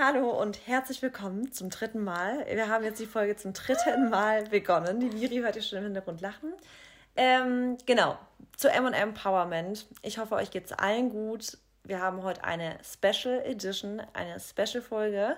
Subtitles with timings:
[0.00, 2.46] Hallo und herzlich willkommen zum dritten Mal.
[2.46, 5.00] Wir haben jetzt die Folge zum dritten Mal begonnen.
[5.00, 6.52] Die Miri hört ihr schon im Hintergrund lachen.
[7.16, 8.16] Ähm, genau,
[8.56, 9.88] zu M&M Empowerment.
[10.02, 11.58] Ich hoffe, euch geht es allen gut.
[11.82, 15.36] Wir haben heute eine Special Edition, eine Special-Folge.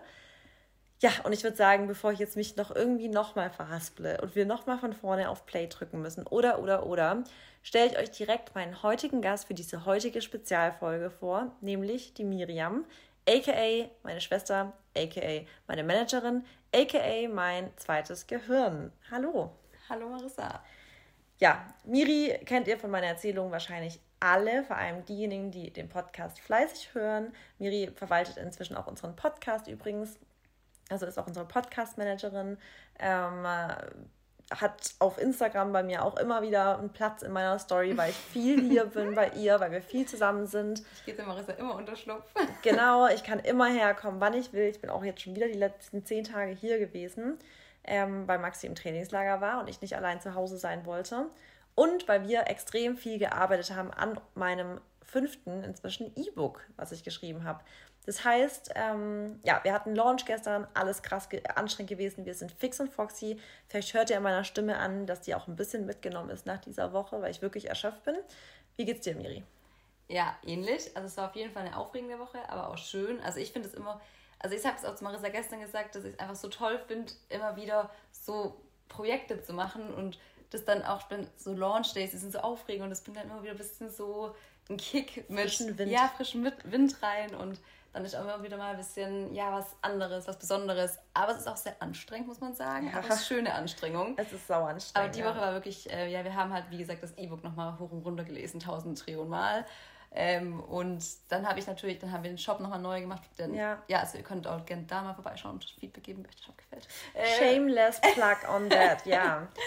[1.01, 4.45] Ja, und ich würde sagen, bevor ich jetzt mich noch irgendwie nochmal verhasple und wir
[4.45, 7.25] nochmal von vorne auf Play drücken müssen oder, oder, oder,
[7.63, 12.85] stelle ich euch direkt meinen heutigen Gast für diese heutige Spezialfolge vor, nämlich die Miriam,
[13.29, 18.93] aka meine Schwester, aka meine Managerin, aka mein zweites Gehirn.
[19.11, 19.57] Hallo.
[19.89, 20.63] Hallo Marissa.
[21.39, 26.39] Ja, Miri kennt ihr von meiner Erzählung wahrscheinlich alle, vor allem diejenigen, die den Podcast
[26.41, 27.33] fleißig hören.
[27.59, 30.19] Miri verwaltet inzwischen auch unseren Podcast übrigens.
[30.91, 32.59] Also ist auch unsere Podcast-Managerin.
[32.99, 33.47] Ähm,
[34.51, 38.17] hat auf Instagram bei mir auch immer wieder einen Platz in meiner Story, weil ich
[38.17, 40.83] viel hier bin bei ihr, weil wir viel zusammen sind.
[40.97, 42.25] Ich gebe Marissa immer Unterschlupf.
[42.63, 44.65] Genau, ich kann immer herkommen, wann ich will.
[44.65, 47.39] Ich bin auch jetzt schon wieder die letzten zehn Tage hier gewesen,
[47.85, 51.27] ähm, weil Maxi im Trainingslager war und ich nicht allein zu Hause sein wollte.
[51.75, 57.45] Und weil wir extrem viel gearbeitet haben an meinem fünften inzwischen E-Book, was ich geschrieben
[57.45, 57.61] habe.
[58.07, 62.25] Das heißt, ähm, ja, wir hatten Launch gestern, alles krass ge anstrengend gewesen.
[62.25, 63.39] Wir sind fix und foxy.
[63.69, 66.59] Vielleicht hört ihr an meiner Stimme an, dass die auch ein bisschen mitgenommen ist nach
[66.59, 68.17] dieser Woche, weil ich wirklich erschöpft bin.
[68.77, 69.45] Wie geht's dir, Miri?
[70.09, 70.91] Ja, ähnlich.
[70.97, 73.21] Also es war auf jeden Fall eine aufregende Woche, aber auch schön.
[73.21, 74.01] Also ich finde es immer,
[74.39, 76.81] also ich habe es auch zu Marissa gestern gesagt, dass ich es einfach so toll
[76.89, 80.19] finde, immer wieder so Projekte zu machen und
[80.51, 81.03] das dann auch
[81.37, 83.89] so Launch Days, die sind so aufregend und es bringt dann immer wieder ein bisschen
[83.89, 84.35] so
[84.69, 85.93] ein Kick mit frischen Wind.
[85.93, 87.61] Ja, frischen Wind rein und
[87.93, 90.99] dann ist auch immer wieder mal ein bisschen, ja, was anderes, was Besonderes.
[91.13, 92.87] Aber es ist auch sehr anstrengend, muss man sagen.
[92.87, 92.99] Ja.
[92.99, 94.15] Aber es ist schöne Anstrengung.
[94.17, 94.97] Es ist sau anstrengend.
[94.97, 97.79] Aber die Woche war wirklich, äh, ja, wir haben halt, wie gesagt, das E-Book nochmal
[97.79, 99.67] hoch und runter gelesen, tausend Trillionen Mal.
[100.13, 103.23] Ähm, und dann habe ich natürlich, dann haben wir den Shop nochmal neu gemacht.
[103.39, 103.83] Denn, ja.
[103.89, 106.45] ja, also ihr könnt auch gerne da mal vorbeischauen und Feedback geben, wenn euch der
[106.45, 106.89] Shop gefällt.
[107.15, 109.49] Äh, Shameless plug on that, ja.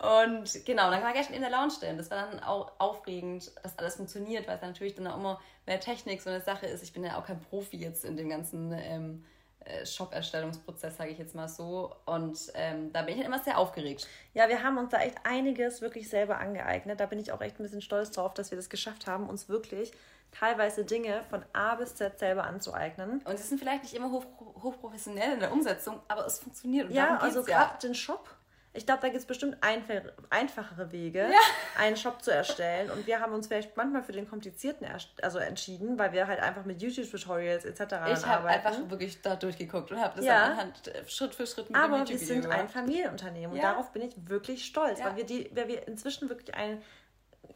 [0.00, 1.98] Und genau, dann war gestern in der Lounge stehen.
[1.98, 5.78] Das war dann auch aufregend, dass alles funktioniert, weil es natürlich dann auch immer mehr
[5.78, 6.82] Technik so eine Sache ist.
[6.82, 9.24] Ich bin ja auch kein Profi jetzt in dem ganzen ähm,
[9.60, 11.94] äh, Shop-Erstellungsprozess, sage ich jetzt mal so.
[12.06, 14.08] Und ähm, da bin ich halt immer sehr aufgeregt.
[14.32, 16.98] Ja, wir haben uns da echt einiges wirklich selber angeeignet.
[16.98, 19.50] Da bin ich auch echt ein bisschen stolz drauf, dass wir das geschafft haben, uns
[19.50, 19.92] wirklich
[20.32, 23.20] teilweise Dinge von A bis Z selber anzueignen.
[23.24, 24.24] Und sie sind vielleicht nicht immer hoch,
[24.62, 26.88] hochprofessionell in der Umsetzung, aber es funktioniert.
[26.88, 27.78] Und ja, also gerade ja.
[27.82, 28.30] den Shop
[28.72, 31.38] ich glaube, da gibt es bestimmt einfachere Wege, ja.
[31.76, 32.88] einen Shop zu erstellen.
[32.90, 34.86] Und wir haben uns vielleicht manchmal für den komplizierten
[35.22, 37.80] also entschieden, weil wir halt einfach mit YouTube-Tutorials etc.
[38.12, 40.44] Ich habe einfach wirklich da durchgeguckt und habe das ja.
[40.44, 44.14] anhand äh, Schritt für Schritt mit Aber wir sind ein Familienunternehmen und darauf bin ich
[44.28, 46.80] wirklich stolz, weil wir die, weil wir inzwischen wirklich ein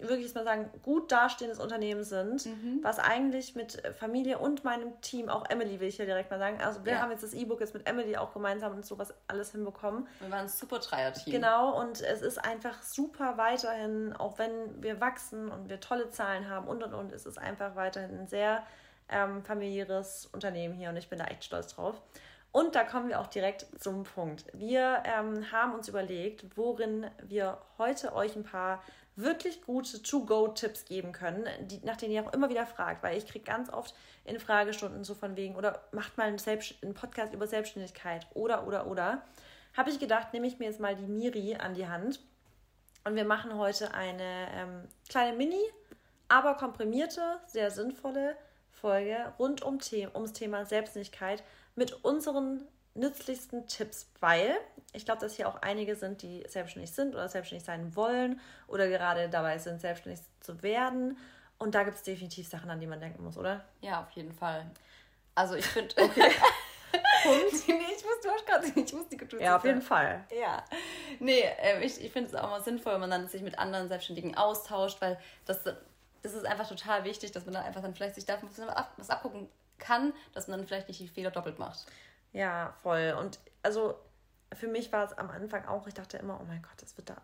[0.09, 2.81] wirklich mal sagen, gut dastehendes Unternehmen sind, mhm.
[2.83, 6.61] was eigentlich mit Familie und meinem Team, auch Emily will ich hier direkt mal sagen,
[6.61, 7.01] also wir ja.
[7.01, 10.07] haben jetzt das E-Book jetzt mit Emily auch gemeinsam und sowas alles hinbekommen.
[10.21, 11.33] Wir waren ein super Dreier-Team.
[11.33, 16.49] Genau, und es ist einfach super weiterhin, auch wenn wir wachsen und wir tolle Zahlen
[16.49, 18.63] haben und und und, ist es einfach weiterhin ein sehr
[19.09, 22.01] ähm, familiäres Unternehmen hier und ich bin da echt stolz drauf.
[22.55, 24.45] Und da kommen wir auch direkt zum Punkt.
[24.53, 28.81] Wir ähm, haben uns überlegt, worin wir heute euch ein paar
[29.17, 33.27] wirklich gute To-Go-Tipps geben können, die, nach denen ihr auch immer wieder fragt, weil ich
[33.27, 33.95] kriege ganz oft
[34.25, 38.67] in Fragestunden so von wegen, oder macht mal einen, Selbst einen Podcast über Selbstständigkeit oder,
[38.67, 39.23] oder, oder.
[39.77, 42.21] Habe ich gedacht, nehme ich mir jetzt mal die Miri an die Hand
[43.05, 45.63] und wir machen heute eine ähm, kleine Mini,
[46.29, 48.37] aber komprimierte, sehr sinnvolle
[48.71, 51.43] Folge rund um The ums Thema Selbstständigkeit
[51.77, 54.57] mit unseren nützlichsten Tipps, weil
[54.93, 58.89] ich glaube, dass hier auch einige sind, die selbstständig sind oder selbstständig sein wollen oder
[58.89, 61.19] gerade dabei sind, selbstständig zu werden.
[61.59, 63.65] Und da gibt es definitiv Sachen, an die man denken muss, oder?
[63.81, 64.67] Ja, auf jeden Fall.
[65.35, 65.95] Also ich finde.
[66.07, 66.31] Okay.
[67.25, 70.25] Nee, ich muss, du hast gerade, ich muss die Kultur Ja, auf jeden Fall.
[70.39, 70.63] Ja.
[71.19, 73.89] Nee, äh, ich, ich finde es auch mal sinnvoll, wenn man dann sich mit anderen
[73.89, 78.15] Selbstständigen austauscht, weil das, das ist einfach total wichtig, dass man dann einfach dann vielleicht
[78.15, 78.49] sich davon
[78.97, 81.87] was abgucken kann, dass man dann vielleicht nicht die Fehler doppelt macht.
[82.35, 83.17] Ja, voll.
[83.19, 83.95] Und also
[84.53, 87.09] für mich war es am Anfang auch, ich dachte immer, oh mein Gott, das wird
[87.09, 87.17] da.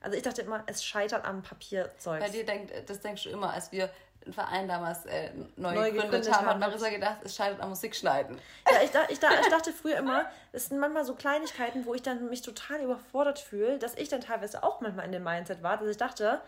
[0.00, 2.20] Also ich dachte immer, es scheitert am Papierzeug.
[2.20, 3.88] Bei dir denkt, das denkst du immer, als wir
[4.24, 7.70] einen Verein damals äh, neu, neu gegründet, gegründet haben, hat Marissa gedacht, es scheitert am
[7.70, 8.38] Musikschneiden.
[8.70, 12.28] Ja, ich, ich, ich dachte früher immer, es sind manchmal so Kleinigkeiten, wo ich dann
[12.28, 15.88] mich total überfordert fühle, dass ich dann teilweise auch manchmal in dem Mindset war, dass
[15.88, 16.40] ich dachte,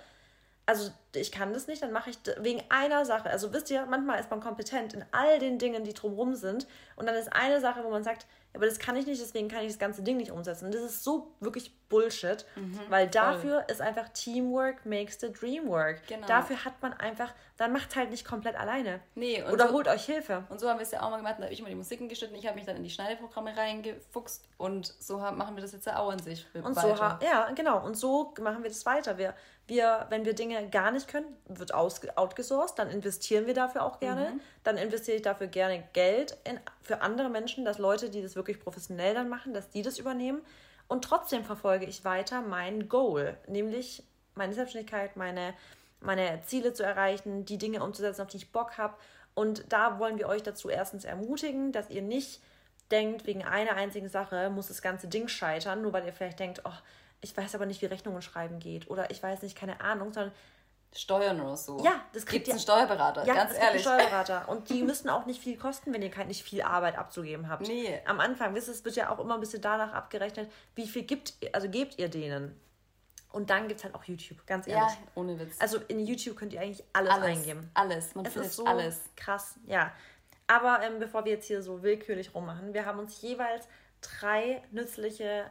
[0.71, 3.29] also ich kann das nicht, dann mache ich wegen einer Sache.
[3.29, 6.69] Also wisst ihr, manchmal ist man kompetent in all den Dingen, die drumherum sind.
[6.95, 9.63] Und dann ist eine Sache, wo man sagt, aber das kann ich nicht, deswegen kann
[9.63, 10.67] ich das ganze Ding nicht umsetzen.
[10.67, 13.65] Und das ist so wirklich Bullshit, mhm, weil dafür voll.
[13.69, 16.07] ist einfach Teamwork makes the dream work.
[16.07, 16.27] Genau.
[16.27, 19.01] Dafür hat man einfach, dann macht es halt nicht komplett alleine.
[19.17, 20.45] Nee, Oder so, holt euch Hilfe.
[20.49, 22.09] Und so haben wir es ja auch mal gemacht, da habe ich immer die Musiken
[22.09, 25.73] geschnitten, ich habe mich dann in die Schneideprogramme reingefuchst und so haben, machen wir das
[25.73, 26.47] jetzt ja auch an sich.
[26.55, 27.19] Und weiter.
[27.21, 27.85] so, ja, genau.
[27.85, 29.17] Und so machen wir das weiter.
[29.17, 29.35] Wir,
[29.71, 34.01] wir, wenn wir Dinge gar nicht können, wird aus, outgesourced, dann investieren wir dafür auch
[34.01, 34.33] gerne.
[34.33, 34.41] Mhm.
[34.65, 38.61] Dann investiere ich dafür gerne Geld in, für andere Menschen, dass Leute, die das wirklich
[38.61, 40.43] professionell dann machen, dass die das übernehmen.
[40.89, 44.03] Und trotzdem verfolge ich weiter mein Goal, nämlich
[44.35, 45.55] meine Selbstständigkeit, meine,
[46.01, 48.95] meine Ziele zu erreichen, die Dinge umzusetzen, auf die ich Bock habe.
[49.35, 52.43] Und da wollen wir euch dazu erstens ermutigen, dass ihr nicht
[52.91, 56.63] denkt, wegen einer einzigen Sache muss das ganze Ding scheitern, nur weil ihr vielleicht denkt,
[56.65, 56.73] oh,
[57.21, 60.33] ich weiß aber nicht, wie Rechnungen schreiben geht oder ich weiß nicht, keine Ahnung, sondern
[60.93, 61.79] Steuern oder so.
[61.85, 62.55] Ja, das kriegt ihr.
[62.55, 63.87] einen Steuerberater, ja, ganz ehrlich.
[63.87, 64.49] Einen Steuerberater.
[64.49, 67.69] Und die müssen auch nicht viel kosten, wenn ihr nicht viel Arbeit abzugeben habt.
[67.69, 68.01] Nee.
[68.07, 71.03] Am Anfang, wisst ihr, es wird ja auch immer ein bisschen danach abgerechnet, wie viel
[71.03, 72.59] gibt, also gebt ihr denen.
[73.33, 74.83] Und dann gibt es halt auch YouTube, ganz ehrlich.
[74.83, 75.55] Ja, ohne Witz.
[75.61, 77.71] Also in YouTube könnt ihr eigentlich alles, alles eingeben.
[77.75, 79.01] Alles, man es findet ist so alles.
[79.15, 79.93] Krass, ja.
[80.49, 83.69] Aber ähm, bevor wir jetzt hier so willkürlich rummachen, wir haben uns jeweils
[84.01, 85.49] drei nützliche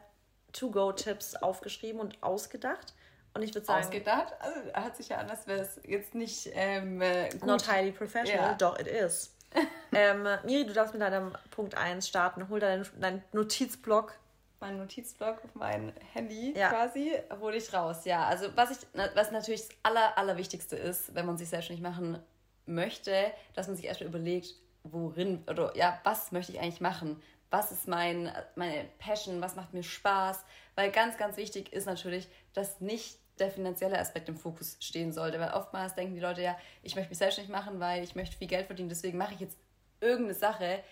[0.53, 2.93] To-Go-Tipps aufgeschrieben und ausgedacht.
[3.33, 3.83] Und ich würde sagen.
[3.83, 4.33] Ausgedacht?
[4.39, 7.45] Also, hört sich ja an, als wäre es jetzt nicht ähm, äh, gut.
[7.45, 8.53] Not highly professional, ja.
[8.55, 9.35] doch, it is.
[9.93, 12.49] ähm, Miri, du darfst mit deinem Punkt 1 starten.
[12.49, 14.13] Hol deinen, deinen Notizblock.
[14.59, 16.69] Mein Notizblock auf mein Handy ja.
[16.69, 18.03] quasi, hole ich raus.
[18.03, 18.77] Ja, also was ich,
[19.15, 22.19] was natürlich das Aller, Allerwichtigste ist, wenn man sich selbstständig machen
[22.65, 27.21] möchte, dass man sich erstmal überlegt, worin oder ja, was möchte ich eigentlich machen?
[27.49, 29.41] Was ist mein, meine Passion?
[29.41, 30.45] Was macht mir Spaß?
[30.75, 35.39] Weil ganz, ganz wichtig ist natürlich, dass nicht der finanzielle Aspekt im Fokus stehen sollte.
[35.39, 38.47] Weil oftmals denken die Leute ja, ich möchte mich selbstständig machen, weil ich möchte viel
[38.47, 39.57] Geld verdienen, deswegen mache ich jetzt
[40.01, 40.83] irgendeine Sache,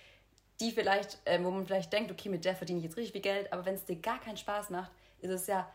[0.59, 3.21] die vielleicht, äh, wo man vielleicht denkt, okay, mit der verdiene ich jetzt richtig viel
[3.21, 5.69] Geld, aber wenn es dir gar keinen Spaß macht, ist es ja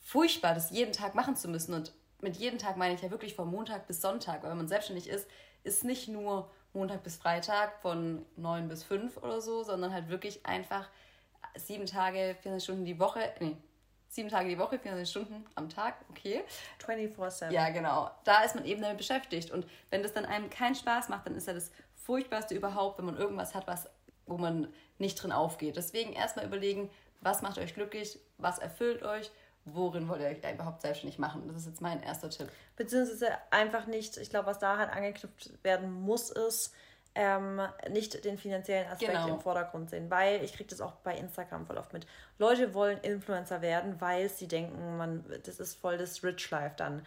[0.00, 1.74] furchtbar, das jeden Tag machen zu müssen.
[1.74, 4.68] Und mit jedem Tag meine ich ja wirklich von Montag bis Sonntag, weil wenn man
[4.68, 5.26] selbstständig ist,
[5.64, 10.44] ist nicht nur Montag bis Freitag von 9 bis 5 oder so, sondern halt wirklich
[10.46, 10.88] einfach
[11.56, 13.56] sieben Tage, 24 Stunden die Woche, nee,
[14.08, 16.42] sieben Tage die Woche, 24 Stunden am Tag, okay.
[16.84, 17.50] 24-7.
[17.50, 18.10] Ja, genau.
[18.24, 19.50] Da ist man eben damit beschäftigt.
[19.50, 23.06] Und wenn das dann einem keinen Spaß macht, dann ist ja das Furchtbarste überhaupt, wenn
[23.06, 23.88] man irgendwas hat, was,
[24.26, 25.76] wo man nicht drin aufgeht.
[25.76, 26.90] Deswegen erstmal überlegen,
[27.20, 29.30] was macht euch glücklich, was erfüllt euch,
[29.64, 31.46] worin wollt ihr euch überhaupt selbstständig machen.
[31.46, 32.48] Das ist jetzt mein erster Tipp.
[32.76, 36.74] Beziehungsweise einfach nicht, ich glaube, was da halt angeknüpft werden muss, ist,
[37.14, 37.60] ähm,
[37.90, 39.34] nicht den finanziellen Aspekt genau.
[39.34, 42.06] im Vordergrund sehen, weil ich kriege das auch bei Instagram voll oft mit.
[42.38, 47.04] Leute wollen Influencer werden, weil sie denken, man, das ist voll das Rich Life dann.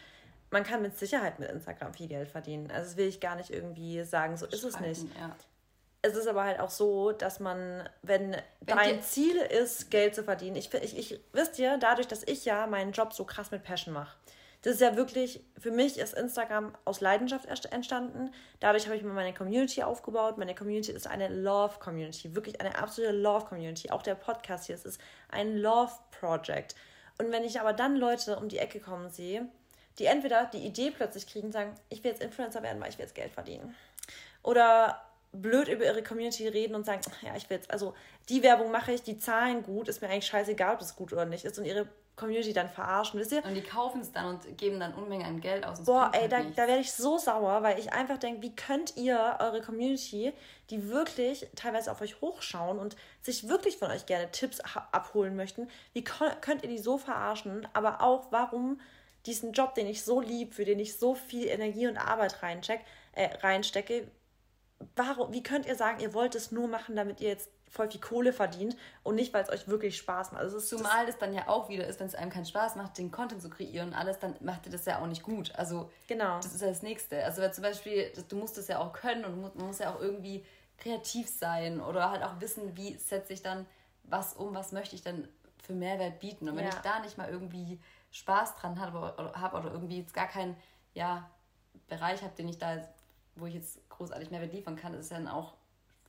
[0.52, 2.70] Man kann mit Sicherheit mit Instagram viel Geld verdienen.
[2.70, 5.04] Also das will ich gar nicht irgendwie sagen, so ist es nicht.
[5.18, 5.36] Ja.
[6.06, 10.24] Es ist aber halt auch so, dass man, wenn, wenn dein Ziel ist, Geld zu
[10.24, 13.64] verdienen, ich, ich, ich wisst ihr, dadurch, dass ich ja meinen Job so krass mit
[13.64, 14.18] Passion mache,
[14.64, 18.32] das ist ja wirklich, für mich ist Instagram aus Leidenschaft entstanden.
[18.62, 20.38] Dadurch habe ich mir meine Community aufgebaut.
[20.38, 23.90] Meine Community ist eine Love-Community, wirklich eine absolute Love-Community.
[23.90, 26.76] Auch der Podcast hier, es ist ein Love-Project.
[27.18, 29.48] Und wenn ich aber dann Leute um die Ecke kommen sehe,
[30.00, 33.06] die entweder die Idee plötzlich kriegen, sagen, ich will jetzt Influencer werden, weil ich will
[33.06, 33.76] jetzt Geld verdienen.
[34.44, 35.02] Oder
[35.34, 37.94] blöd über ihre Community reden und sagen, ja, ich will jetzt, also
[38.30, 41.26] die Werbung mache ich, die zahlen gut, ist mir eigentlich scheißegal, ob das gut oder
[41.26, 41.58] nicht ist.
[41.58, 43.44] Und ihre Community dann verarschen, wisst ihr?
[43.44, 45.84] Und die kaufen es dann und geben dann Unmengen an Geld aus.
[45.84, 48.96] Boah, ey, halt da, da werde ich so sauer, weil ich einfach denke, wie könnt
[48.96, 50.32] ihr eure Community,
[50.70, 54.60] die wirklich teilweise auf euch hochschauen und sich wirklich von euch gerne Tipps
[54.92, 57.68] abholen möchten, wie könnt ihr die so verarschen?
[57.74, 58.80] Aber auch, warum
[59.26, 62.82] diesen Job, den ich so lieb, für den ich so viel Energie und Arbeit reincheck,
[63.14, 64.08] äh, reinstecke,
[64.96, 68.02] warum, wie könnt ihr sagen, ihr wollt es nur machen, damit ihr jetzt voll viel
[68.02, 70.42] Kohle verdient und nicht, weil es euch wirklich Spaß macht.
[70.42, 73.12] Also Zumal das, dann ja auch wieder ist, wenn es einem keinen Spaß macht, den
[73.12, 75.54] Content zu kreieren und alles, dann macht ihr das ja auch nicht gut.
[75.56, 76.38] Also genau.
[76.38, 77.24] das ist ja das Nächste.
[77.26, 80.46] Also zum Beispiel, du musst das ja auch können und man muss ja auch irgendwie
[80.78, 83.66] kreativ sein oder halt auch wissen, wie setze ich dann
[84.04, 85.28] was um, was möchte ich dann
[85.64, 86.50] für Mehrwert bieten.
[86.50, 86.72] Und wenn ja.
[86.72, 87.80] ich da nicht mal irgendwie
[88.12, 90.56] Spaß dran habe oder, hab oder irgendwie jetzt gar keinen
[90.94, 91.30] ja,
[91.88, 92.88] Bereich habe, den ich da,
[93.36, 95.54] wo ich jetzt großartig Mehrwert liefern kann, ist ja dann auch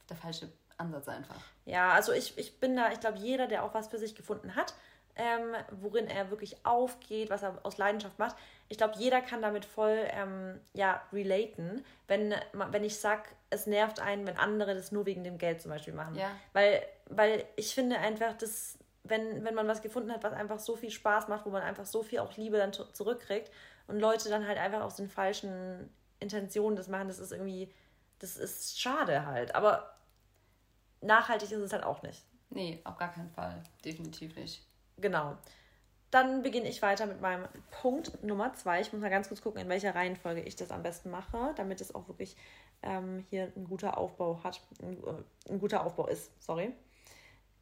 [0.09, 1.41] der falsche Ansatz einfach.
[1.65, 4.55] Ja, also ich, ich bin da, ich glaube, jeder, der auch was für sich gefunden
[4.55, 4.75] hat,
[5.17, 8.37] ähm, worin er wirklich aufgeht, was er aus Leidenschaft macht,
[8.69, 14.01] ich glaube, jeder kann damit voll ähm, ja, relaten, wenn, wenn ich sage, es nervt
[14.01, 16.17] einen, wenn andere das nur wegen dem Geld zum Beispiel machen.
[16.17, 16.31] Ja.
[16.53, 20.77] Weil, weil ich finde einfach, dass, wenn, wenn man was gefunden hat, was einfach so
[20.77, 23.51] viel Spaß macht, wo man einfach so viel auch Liebe dann zurückkriegt
[23.87, 25.93] und Leute dann halt einfach aus den falschen
[26.25, 27.73] Intentionen das machen, das ist irgendwie,
[28.19, 29.55] das ist schade halt.
[29.55, 29.95] Aber
[31.01, 32.25] nachhaltig ist es halt auch nicht.
[32.51, 33.63] Nee, auf gar keinen Fall.
[33.85, 34.67] Definitiv nicht.
[34.99, 35.37] Genau.
[36.11, 37.49] Dann beginne ich weiter mit meinem
[37.83, 38.81] Punkt Nummer zwei.
[38.81, 41.81] Ich muss mal ganz kurz gucken, in welcher Reihenfolge ich das am besten mache, damit
[41.81, 42.37] es auch wirklich
[42.83, 46.31] ähm, hier ein guter Aufbau hat, ein, äh, ein guter Aufbau ist.
[46.41, 46.73] Sorry.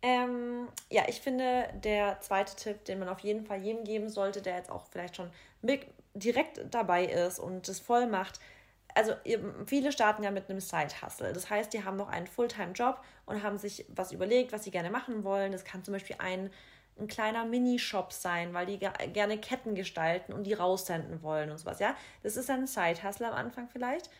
[0.03, 4.43] Ähm, ja, ich finde, der zweite Tipp, den man auf jeden Fall jedem geben sollte,
[4.43, 5.31] der jetzt auch vielleicht schon
[6.13, 8.41] direkt dabei ist und es voll macht,
[8.95, 9.13] also
[9.67, 11.33] viele starten ja mit einem Side-Hustle.
[11.33, 14.91] Das heißt, die haben noch einen Fulltime-Job und haben sich was überlegt, was sie gerne
[14.91, 15.53] machen wollen.
[15.53, 16.51] Das kann zum Beispiel ein,
[16.99, 21.79] ein kleiner Minishop sein, weil die gerne Ketten gestalten und die raussenden wollen und sowas.
[21.79, 24.11] Ja, das ist ein Side-Hustle am Anfang vielleicht.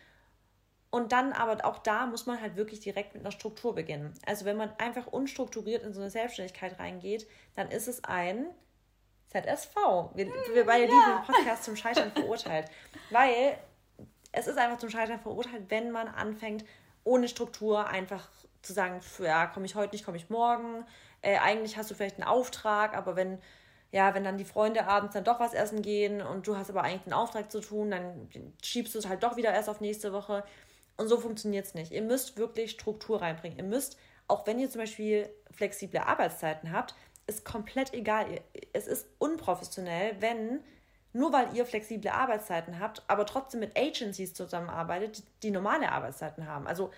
[0.91, 4.13] Und dann aber auch da muss man halt wirklich direkt mit einer Struktur beginnen.
[4.27, 7.27] Also wenn man einfach unstrukturiert in so eine Selbstständigkeit reingeht,
[7.57, 8.47] dann ist es ein
[9.29, 9.75] ZSV.
[10.15, 10.91] Wir, wir beide ja.
[10.91, 12.67] lieben den Podcast zum Scheitern verurteilt.
[13.11, 13.57] Weil
[14.33, 16.65] es ist einfach zum Scheitern verurteilt, wenn man anfängt,
[17.05, 18.29] ohne Struktur einfach
[18.63, 20.85] zu sagen, ja, komme ich heute nicht, komme ich morgen.
[21.21, 23.39] Äh, eigentlich hast du vielleicht einen Auftrag, aber wenn,
[23.91, 26.83] ja, wenn dann die Freunde abends dann doch was essen gehen und du hast aber
[26.83, 28.29] eigentlich einen Auftrag zu tun, dann
[28.63, 30.45] schiebst du es halt doch wieder erst auf nächste Woche.
[30.97, 31.93] Und so funktioniert es nicht.
[31.93, 33.59] Ihr müsst wirklich Struktur reinbringen.
[33.59, 33.99] Ihr müsst,
[34.29, 36.95] auch wenn ihr zum Beispiel flexible Arbeitszeiten habt,
[37.27, 38.41] ist komplett egal.
[38.73, 40.61] Es ist unprofessionell, wenn
[41.13, 46.67] nur weil ihr flexible Arbeitszeiten habt, aber trotzdem mit Agencies zusammenarbeitet, die normale Arbeitszeiten haben.
[46.67, 46.91] Also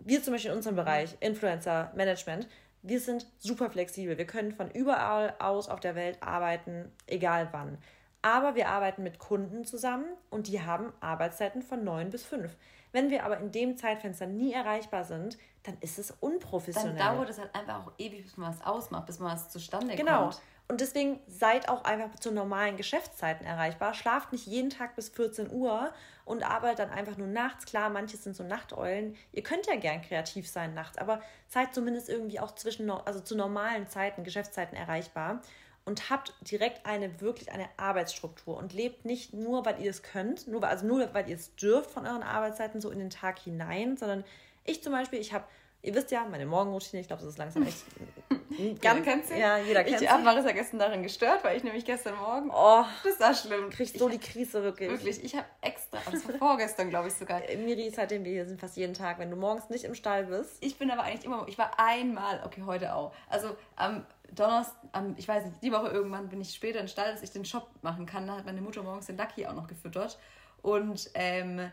[0.00, 2.48] wir zum Beispiel in unserem Bereich, Influencer Management,
[2.82, 4.16] wir sind super flexibel.
[4.16, 7.78] Wir können von überall aus auf der Welt arbeiten, egal wann.
[8.22, 12.54] Aber wir arbeiten mit Kunden zusammen und die haben Arbeitszeiten von 9 bis 5.
[12.92, 16.96] Wenn wir aber in dem Zeitfenster nie erreichbar sind, dann ist es unprofessionell.
[16.96, 19.94] Dann dauert es halt einfach auch ewig, bis man was ausmacht, bis man was zustande
[19.94, 20.22] genau.
[20.22, 20.34] kommt.
[20.34, 20.44] Genau.
[20.70, 23.92] Und deswegen seid auch einfach zu normalen Geschäftszeiten erreichbar.
[23.92, 25.92] Schlaft nicht jeden Tag bis 14 Uhr
[26.24, 27.66] und arbeitet dann einfach nur nachts.
[27.66, 29.16] Klar, manche sind so Nachteulen.
[29.32, 33.34] Ihr könnt ja gern kreativ sein nachts, aber seid zumindest irgendwie auch zwischen, also zu
[33.34, 35.42] normalen Zeiten, Geschäftszeiten erreichbar
[35.84, 40.46] und habt direkt eine wirklich eine Arbeitsstruktur und lebt nicht nur, weil ihr es könnt,
[40.46, 43.96] nur also nur weil ihr es dürft von euren Arbeitszeiten so in den Tag hinein,
[43.96, 44.22] sondern
[44.64, 45.46] ich zum Beispiel, ich habe
[45.82, 47.84] Ihr wisst ja, meine Morgenroutine, ich glaube, das ist langsam echt
[48.28, 48.50] ganz.
[48.82, 49.38] jeder kennt sie.
[49.38, 50.04] Ja, jeder kennt ich sie.
[50.04, 52.50] Ich habe Marissa gestern darin gestört, weil ich nämlich gestern Morgen.
[52.52, 53.70] Oh, das war schlimm.
[53.70, 54.90] Kriegst so die Krise wirklich.
[54.90, 57.48] Wirklich, ich habe extra, das war vorgestern, glaube ich sogar.
[57.48, 60.24] Äh, Miri, seitdem wir hier sind, fast jeden Tag, wenn du morgens nicht im Stall
[60.24, 60.58] bist.
[60.60, 63.14] Ich bin aber eigentlich immer, ich war einmal, okay, heute auch.
[63.28, 67.12] Also am Donnerstag, am, ich weiß nicht, die Woche irgendwann bin ich später im Stall,
[67.12, 68.26] dass ich den Shop machen kann.
[68.26, 70.18] Da hat meine Mutter morgens den Lucky auch noch gefüttert.
[70.62, 71.72] Und ähm,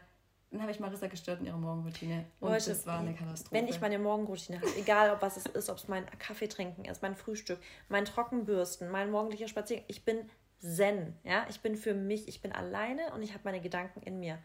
[0.52, 2.26] dann habe ich Marissa gestört in ihrer Morgenroutine.
[2.40, 3.54] Und Leute, das war eine Katastrophe.
[3.54, 6.86] Wenn ich meine Morgenroutine habe, egal ob was es ist, ob es mein Kaffee trinken
[6.86, 11.16] ist, mein Frühstück, mein Trockenbürsten, mein morgendlicher Spaziergang, ich bin Zen.
[11.24, 11.46] Ja?
[11.50, 14.40] Ich bin für mich, ich bin alleine und ich habe meine Gedanken in mir.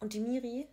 [0.00, 0.68] Und die Miri,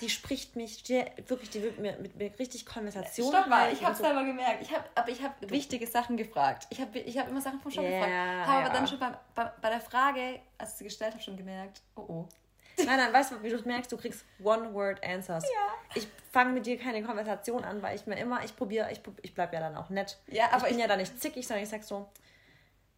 [0.00, 3.84] die spricht mich, die, wirklich, die wird mir mit mir richtig Konversation Stopp mal, ich
[3.84, 4.02] habe so.
[4.02, 4.62] selber gemerkt.
[4.62, 6.66] Ich hab, aber ich habe wichtige Sachen gefragt.
[6.70, 8.48] Ich habe ich hab immer Sachen vom Shop yeah, gefragt.
[8.48, 8.66] Habe ja.
[8.66, 11.82] aber dann schon bei, bei, bei der Frage, als ich sie gestellt habe, schon gemerkt,
[11.94, 12.28] oh oh.
[12.86, 15.44] Nein, nein, weißt du, wie du merkst, du kriegst One-Word-Answers.
[15.44, 15.94] Ja.
[15.94, 19.34] Ich fange mit dir keine Konversation an, weil ich mir immer, ich probiere, ich, ich
[19.34, 20.18] bleibe ja dann auch nett.
[20.28, 22.08] Ja, aber ich bin ich, ja da nicht zickig, sondern ich sag so,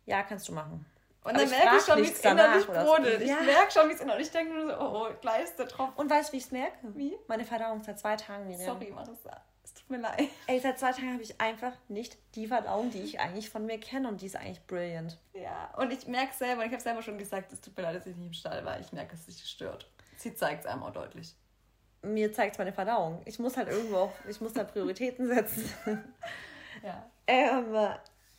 [0.06, 0.84] ja, kannst du machen.
[1.24, 3.20] Und dann merke ich schon, wie es innerlich brodelt.
[3.20, 3.24] So.
[3.24, 5.68] Ich merke schon, wie es innerlich, ich denke nur so, oh, oh, gleich ist der
[5.68, 5.94] Tropfen.
[5.96, 6.76] Und weißt du, wie ich es merke?
[6.94, 7.16] Wie?
[7.28, 8.66] Meine Verdauung seit zwei Tagen, Miriam.
[8.66, 9.40] Sorry, Marissa.
[9.92, 10.22] Mir leid.
[10.46, 13.78] Ey, seit zwei Tagen habe ich einfach nicht die Verdauung, die ich eigentlich von mir
[13.78, 15.18] kenne und die ist eigentlich brilliant.
[15.34, 18.06] Ja, und ich merke selber, ich habe selber schon gesagt, es tut mir leid, dass
[18.06, 18.80] ich nicht im Stall war.
[18.80, 19.86] Ich merke, dass es sich stört.
[20.16, 21.34] Sie zeigt es einem auch deutlich.
[22.00, 23.20] Mir zeigt es meine Verdauung.
[23.26, 25.70] Ich muss halt irgendwo auch, ich muss da Prioritäten setzen.
[26.82, 27.06] ja.
[27.26, 27.76] Ähm,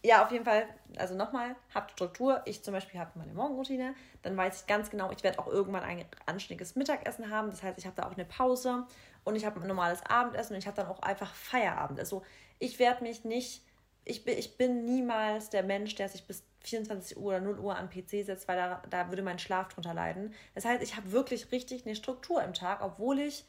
[0.06, 0.66] ja, auf jeden Fall,
[0.98, 2.42] also nochmal, habt Struktur.
[2.46, 3.94] Ich zum Beispiel habe meine Morgenroutine.
[4.24, 7.52] Dann weiß ich ganz genau, ich werde auch irgendwann ein anständiges Mittagessen haben.
[7.52, 8.88] Das heißt, ich habe da auch eine Pause
[9.24, 12.00] und ich habe ein normales Abendessen und ich habe dann auch einfach Feierabend.
[12.00, 12.24] Also
[12.60, 13.64] ich werde mich nicht,
[14.06, 17.78] ich bin, ich bin niemals der Mensch, der sich bis 24 Uhr oder 0 Uhr
[17.78, 20.34] am PC setzt, weil da, da würde mein Schlaf drunter leiden.
[20.56, 23.46] Das heißt, ich habe wirklich richtig eine Struktur im Tag, obwohl ich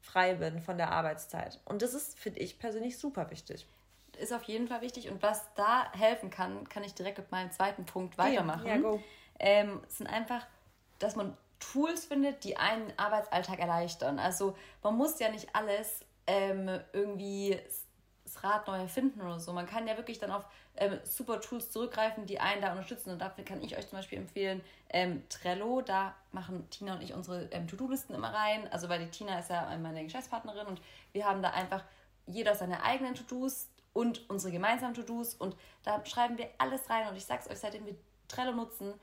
[0.00, 1.60] frei bin von der Arbeitszeit.
[1.64, 3.66] Und das ist, finde ich persönlich, super wichtig.
[4.18, 5.10] Ist auf jeden Fall wichtig.
[5.10, 8.66] Und was da helfen kann, kann ich direkt mit meinem zweiten Punkt weitermachen.
[8.66, 9.02] Ja, go.
[9.38, 10.46] Ähm, sind einfach,
[10.98, 11.36] dass man
[11.72, 14.18] Tools findet, die einen Arbeitsalltag erleichtern.
[14.18, 17.58] Also man muss ja nicht alles ähm, irgendwie
[18.24, 19.52] das Rad neu erfinden oder so.
[19.52, 20.44] Man kann ja wirklich dann auf
[20.76, 23.10] ähm, super Tools zurückgreifen, die einen da unterstützen.
[23.10, 25.82] Und dafür kann ich euch zum Beispiel empfehlen ähm, Trello.
[25.82, 28.70] Da machen Tina und ich unsere ähm, To-Do-Listen immer rein.
[28.72, 30.80] Also weil die Tina ist ja meine Geschäftspartnerin und
[31.12, 31.84] wir haben da einfach
[32.26, 37.08] jeder seine eigenen To-Dos und unsere gemeinsamen To-Dos und da schreiben wir alles rein.
[37.08, 37.94] Und ich sag's euch, seitdem wir
[38.28, 38.94] Trello nutzen,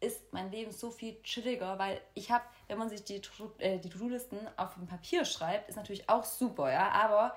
[0.00, 3.20] ist mein Leben so viel chilliger, weil ich habe, wenn man sich die,
[3.58, 7.36] äh, die To-Do-Listen auf dem Papier schreibt, ist natürlich auch super, ja, aber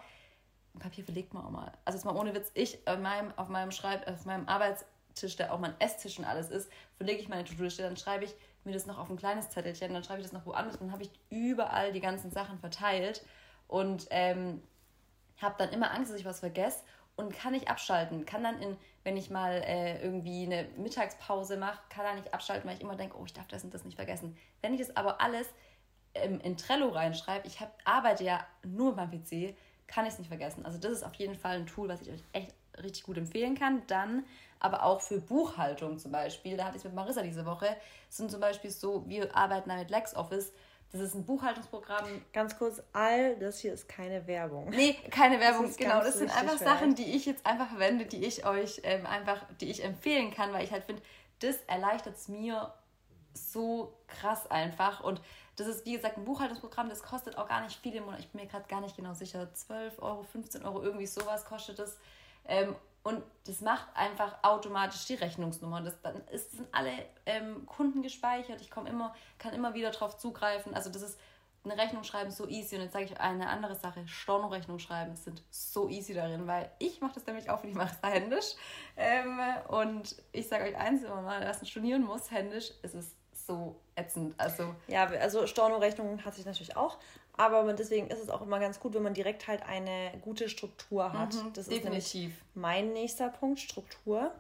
[0.80, 1.72] Papier verlegt man auch mal.
[1.86, 5.54] Also jetzt mal ohne Witz, ich auf meinem, auf meinem Schreib, auf meinem Arbeitstisch, der
[5.54, 8.86] auch mein Esstisch und alles ist, verlege ich meine To-Do-Liste, dann schreibe ich mir das
[8.86, 11.92] noch auf ein kleines Zettelchen, dann schreibe ich das noch woanders, dann habe ich überall
[11.92, 13.26] die ganzen Sachen verteilt
[13.68, 14.62] und ähm,
[15.42, 16.84] habe dann immer Angst, dass ich was vergesse
[17.22, 18.26] und kann nicht abschalten.
[18.26, 22.70] Kann dann in, wenn ich mal äh, irgendwie eine Mittagspause mache, kann da nicht abschalten,
[22.70, 24.38] weil ich immer denke, oh, ich darf das und das nicht vergessen.
[24.62, 25.48] Wenn ich das aber alles
[26.14, 29.56] ähm, in Trello reinschreibe, ich hab, arbeite ja nur beim PC,
[29.88, 30.66] kann ich es nicht vergessen.
[30.66, 33.56] Also das ist auf jeden Fall ein Tool, was ich euch echt richtig gut empfehlen
[33.56, 33.84] kann.
[33.88, 34.26] Dann
[34.60, 37.76] aber auch für Buchhaltung zum Beispiel, da hatte ich mit Marissa diese Woche,
[38.10, 40.54] sind zum Beispiel so, wir arbeiten da mit LexOffice,
[40.92, 42.06] das ist ein Buchhaltungsprogramm.
[42.34, 44.70] Ganz kurz, all das hier ist keine Werbung.
[44.70, 46.00] Nee, keine Werbung, das genau.
[46.00, 49.70] Das sind einfach Sachen, die ich jetzt einfach verwende, die ich euch ähm, einfach, die
[49.70, 51.02] ich empfehlen kann, weil ich halt finde,
[51.40, 52.74] das erleichtert es mir
[53.34, 55.02] so krass einfach.
[55.02, 55.22] Und
[55.56, 58.20] das ist, wie gesagt, ein Buchhaltungsprogramm, das kostet auch gar nicht viel im Monat.
[58.20, 59.54] Ich bin mir gerade gar nicht genau sicher.
[59.54, 61.98] 12 Euro, 15 Euro, irgendwie sowas kostet es.
[62.46, 65.82] Ähm, und das macht einfach automatisch die Rechnungsnummer.
[65.82, 66.92] Das, dann ist, sind alle
[67.26, 68.62] ähm, Kunden gespeichert.
[68.62, 70.76] Ich komme immer, kann immer wieder darauf zugreifen.
[70.76, 71.20] Also das ist
[71.64, 72.76] eine Rechnung schreiben so easy.
[72.76, 74.08] Und jetzt sage ich eine andere Sache.
[74.08, 78.08] Storno-Rechnung schreiben sind so easy darin, weil ich mache das nämlich auch, ich mache es
[78.08, 78.56] händisch.
[78.98, 83.16] Ähm, und ich sage euch eins, wenn man mal studieren muss, händisch, ist es
[83.52, 84.34] so ätzend.
[84.38, 86.98] Also, ja, also Storno-Rechnungen hatte ich natürlich auch.
[87.38, 91.12] Aber deswegen ist es auch immer ganz gut, wenn man direkt halt eine gute Struktur
[91.14, 91.34] hat.
[91.34, 92.32] Mhm, das definitiv.
[92.32, 94.32] ist mein nächster Punkt, Struktur.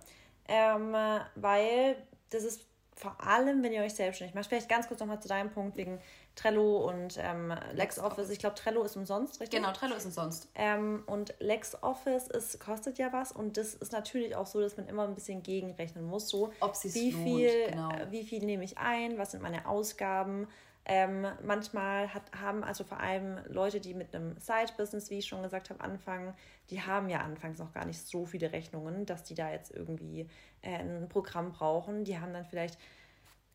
[0.48, 0.94] Ähm,
[1.36, 1.96] weil
[2.30, 4.48] das ist vor allem, wenn ihr euch selbstständig macht.
[4.48, 6.00] Vielleicht ganz kurz nochmal zu deinem Punkt wegen
[6.36, 8.29] Trello und ähm, LexOffice.
[8.29, 9.60] Ich glaube, Trello ist umsonst, richtig?
[9.60, 10.48] Genau, Trello ist umsonst.
[10.55, 14.88] Ähm, und LexOffice ist, kostet ja was und das ist natürlich auch so, dass man
[14.88, 16.29] immer ein bisschen gegenrechnen muss.
[16.29, 17.91] So, Ob wie viel, genau.
[17.91, 20.48] äh, wie viel nehme ich ein, was sind meine Ausgaben,
[20.86, 25.44] ähm, manchmal hat, haben also vor allem Leute, die mit einem Side-Business, wie ich schon
[25.44, 26.34] gesagt habe, anfangen,
[26.70, 30.28] die haben ja anfangs noch gar nicht so viele Rechnungen, dass die da jetzt irgendwie
[30.62, 32.04] äh, ein Programm brauchen.
[32.04, 32.80] Die haben dann vielleicht,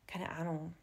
[0.06, 0.74] keine Ahnung,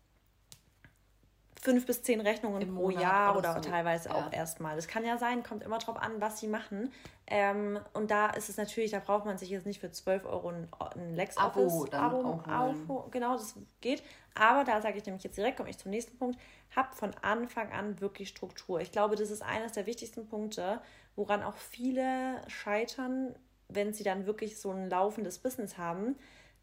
[1.64, 3.62] fünf bis zehn Rechnungen Im pro Monat Jahr oder, so.
[3.62, 4.16] teilweise ja.
[4.16, 4.76] auch erstmal.
[4.76, 6.92] Das kann ja sein, kommt immer drauf an, was sie machen.
[7.26, 10.50] Ähm, und da ist es natürlich, da braucht man sich jetzt nicht für 12 Euro
[10.50, 14.04] ein, ein LexOffice Abo, Abo, Abo, genau, das geht.
[14.36, 16.40] Aber da sage ich nämlich jetzt direkt, komme ich zum nächsten Punkt,
[16.76, 18.82] habt von Anfang an wirklich Struktur.
[18.82, 20.82] Ich glaube, das ist eines der wichtigsten Punkte,
[21.16, 23.36] woran auch viele scheitern,
[23.70, 26.16] wenn sie dann wirklich so ein laufendes Business haben,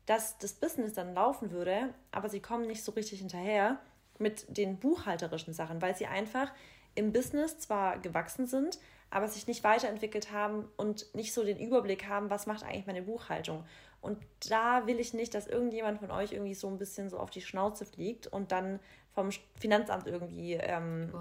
[0.07, 3.79] dass das Business dann laufen würde, aber sie kommen nicht so richtig hinterher
[4.19, 6.53] mit den buchhalterischen Sachen, weil sie einfach
[6.95, 8.79] im Business zwar gewachsen sind,
[9.11, 13.03] aber sich nicht weiterentwickelt haben und nicht so den Überblick haben, was macht eigentlich meine
[13.03, 13.65] Buchhaltung.
[14.01, 17.31] Und da will ich nicht, dass irgendjemand von euch irgendwie so ein bisschen so auf
[17.31, 18.81] die Schnauze fliegt und dann
[19.15, 21.13] vom Finanzamt irgendwie ähm,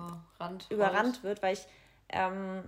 [0.70, 1.68] überrannt wird, weil ich
[2.10, 2.63] ähm,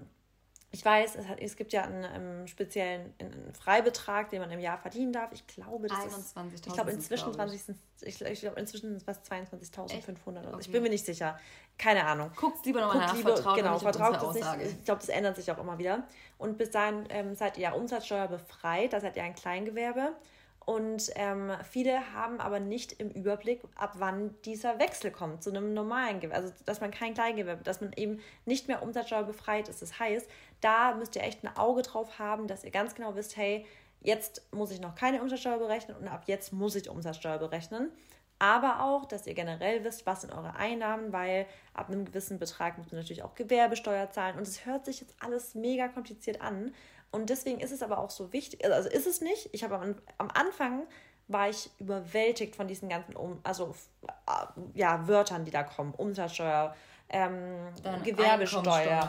[0.74, 4.60] ich weiß, es, hat, es gibt ja einen, einen speziellen einen Freibetrag, den man im
[4.60, 5.30] Jahr verdienen darf.
[5.34, 6.36] Ich glaube, das ist.
[6.66, 7.62] Ich glaube, inzwischen, glaub ich.
[8.04, 10.48] Ich, ich glaube, inzwischen sind es was 22.500.
[10.48, 10.58] Okay.
[10.62, 11.38] Ich bin mir nicht sicher.
[11.78, 12.32] Keine Ahnung.
[12.38, 13.16] Guckt lieber nochmal nach.
[13.16, 14.78] Lieber, vertraut genau, vertraut es nicht.
[14.80, 16.08] Ich glaube, das ändert sich auch immer wieder.
[16.38, 18.94] Und bis dahin ähm, seid ihr ja umsatzsteuerbefreit.
[18.94, 20.14] Da seid ihr ein Kleingewerbe.
[20.66, 25.74] Und ähm, viele haben aber nicht im Überblick, ab wann dieser Wechsel kommt zu einem
[25.74, 26.44] normalen Gewerbe.
[26.44, 29.82] Also, dass man kein Kleingewerbe, dass man eben nicht mehr umsatzsteuerbefreit ist.
[29.82, 30.30] Das heißt,
[30.62, 33.66] da müsst ihr echt ein Auge drauf haben, dass ihr ganz genau wisst, hey,
[34.02, 37.92] jetzt muss ich noch keine Umsatzsteuer berechnen und ab jetzt muss ich Umsatzsteuer berechnen.
[38.38, 41.46] Aber auch, dass ihr generell wisst, was sind eure Einnahmen, weil
[41.76, 44.36] ab einem gewissen Betrag müsst ihr natürlich auch Gewerbesteuer zahlen.
[44.36, 46.74] Und es hört sich jetzt alles mega kompliziert an.
[47.12, 49.50] Und deswegen ist es aber auch so wichtig, also ist es nicht.
[49.52, 50.88] Ich habe am, am Anfang
[51.28, 53.76] war ich überwältigt von diesen ganzen um, also
[54.08, 55.94] äh, ja, Wörtern, die da kommen.
[55.94, 56.76] Umsatzsteuer,
[57.10, 59.04] ähm, Gewerbesteuer,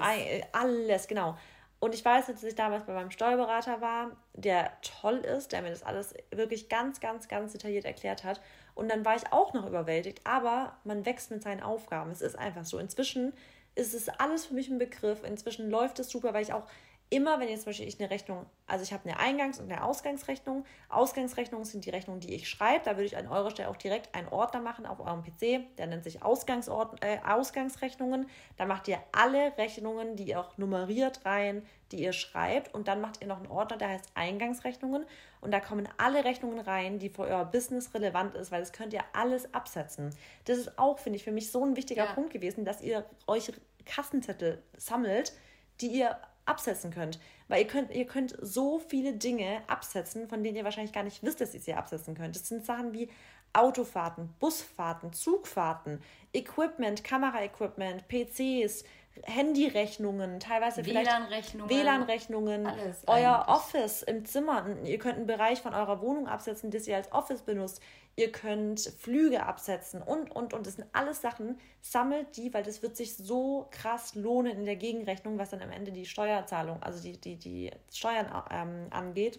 [0.00, 0.44] alles.
[0.52, 1.36] alles, genau.
[1.78, 5.70] Und ich weiß, dass ich damals bei meinem Steuerberater war, der toll ist, der mir
[5.70, 8.40] das alles wirklich ganz, ganz, ganz detailliert erklärt hat.
[8.74, 12.10] Und dann war ich auch noch überwältigt, aber man wächst mit seinen Aufgaben.
[12.10, 12.78] Es ist einfach so.
[12.78, 13.34] Inzwischen
[13.74, 15.22] ist es alles für mich ein Begriff.
[15.22, 16.66] Inzwischen läuft es super, weil ich auch
[17.08, 19.84] immer, wenn jetzt zum Beispiel ich eine Rechnung, also ich habe eine Eingangs- und eine
[19.84, 20.64] Ausgangsrechnung.
[20.88, 22.84] Ausgangsrechnungen sind die Rechnungen, die ich schreibe.
[22.84, 25.76] Da würde ich an eurer Stelle auch direkt einen Ordner machen auf eurem PC.
[25.78, 28.28] Der nennt sich Ausgangsord äh, Ausgangsrechnungen.
[28.56, 32.74] Da macht ihr alle Rechnungen, die ihr auch nummeriert rein, die ihr schreibt.
[32.74, 35.06] Und dann macht ihr noch einen Ordner, der heißt Eingangsrechnungen.
[35.40, 38.92] Und da kommen alle Rechnungen rein, die für euer Business relevant ist, weil das könnt
[38.92, 40.12] ihr alles absetzen.
[40.44, 42.12] Das ist auch, finde ich, für mich so ein wichtiger ja.
[42.14, 43.52] Punkt gewesen, dass ihr euch
[43.84, 45.32] Kassenzettel sammelt,
[45.80, 47.18] die ihr absetzen könnt.
[47.48, 51.22] Weil ihr könnt, ihr könnt so viele Dinge absetzen, von denen ihr wahrscheinlich gar nicht
[51.22, 52.34] wisst, dass ihr sie absetzen könnt.
[52.34, 53.08] Das sind Sachen wie
[53.52, 56.00] Autofahrten, Busfahrten, Zugfahrten,
[56.32, 58.84] Equipment, Kameraequipment, PCs,
[59.24, 61.70] Handyrechnungen, teilweise vielleicht WLAN-Rechnungen.
[61.70, 62.68] WLAN-Rechnungen,
[63.06, 63.56] euer eigentlich.
[63.56, 64.66] Office im Zimmer.
[64.84, 67.80] Ihr könnt einen Bereich von eurer Wohnung absetzen, das ihr als Office benutzt.
[68.16, 70.66] Ihr könnt Flüge absetzen und, und, und.
[70.66, 71.58] Das sind alles Sachen.
[71.82, 75.70] Sammelt die, weil das wird sich so krass lohnen in der Gegenrechnung, was dann am
[75.70, 79.38] Ende die Steuerzahlung, also die, die, die Steuern ähm, angeht.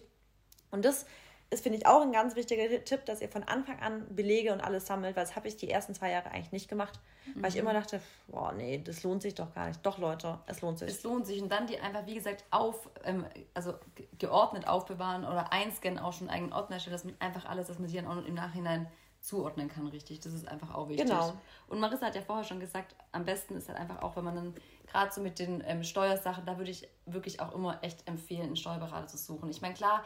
[0.70, 1.06] Und das
[1.50, 4.60] ist, finde ich, auch ein ganz wichtiger Tipp, dass ihr von Anfang an Belege und
[4.60, 7.00] alles sammelt, weil das habe ich die ersten zwei Jahre eigentlich nicht gemacht,
[7.36, 7.60] weil ich Mhm.
[7.62, 9.84] immer dachte, boah, nee, das lohnt sich doch gar nicht.
[9.84, 10.90] Doch, Leute, es lohnt sich.
[10.90, 11.40] Es lohnt sich.
[11.42, 16.12] Und dann die einfach, wie gesagt, auf, ähm, also ge- geordnet aufbewahren oder einscannen, auch
[16.12, 18.34] schon einen eigenen Ordner erstellen, dass man einfach alles, dass man die dann auch im
[18.34, 18.86] Nachhinein
[19.20, 20.20] zuordnen kann, richtig.
[20.20, 21.06] Das ist einfach auch wichtig.
[21.08, 21.32] Genau.
[21.66, 24.36] Und Marissa hat ja vorher schon gesagt, am besten ist halt einfach auch, wenn man
[24.36, 24.54] dann
[24.86, 28.56] gerade so mit den ähm, Steuersachen, da würde ich wirklich auch immer echt empfehlen, einen
[28.56, 29.50] Steuerberater zu suchen.
[29.50, 30.04] Ich meine, klar,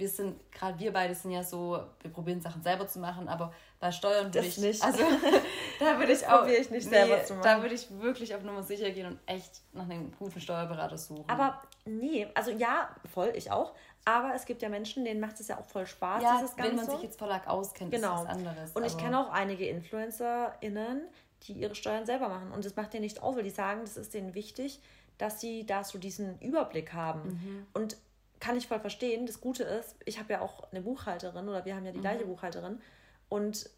[0.00, 3.52] wir sind, gerade wir beide sind ja so, wir probieren Sachen selber zu machen, aber
[3.78, 4.82] bei Steuern würde Das ich nicht.
[4.82, 5.04] Also
[5.78, 6.46] da würde ich Das auch.
[6.46, 7.44] ich nicht selber zu machen.
[7.44, 11.24] Da würde ich wirklich auf Nummer sicher gehen und echt nach einem guten Steuerberater suchen.
[11.28, 13.74] Aber nee, also ja, voll, ich auch.
[14.06, 16.68] Aber es gibt ja Menschen, denen macht es ja auch voll Spaß, ja, dieses wenn
[16.68, 16.92] man Ganze.
[16.92, 18.14] sich jetzt Verlag auskennt, Genau.
[18.22, 18.72] ist was anderes.
[18.72, 21.02] Und ich kenne auch einige InfluencerInnen,
[21.42, 22.52] die ihre Steuern selber machen.
[22.52, 24.80] Und das macht denen nicht aus, weil die sagen, das ist denen wichtig,
[25.18, 27.20] dass sie da so diesen Überblick haben.
[27.22, 27.66] Mhm.
[27.74, 27.96] Und
[28.40, 29.26] kann ich voll verstehen.
[29.26, 32.02] Das Gute ist, ich habe ja auch eine Buchhalterin oder wir haben ja die Mhm.
[32.02, 32.80] gleiche Buchhalterin.
[33.28, 33.70] Und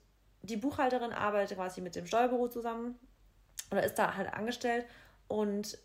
[0.42, 2.98] die Buchhalterin arbeitet quasi mit dem Steuerbüro zusammen
[3.70, 4.87] oder ist da halt angestellt.
[5.29, 5.79] Und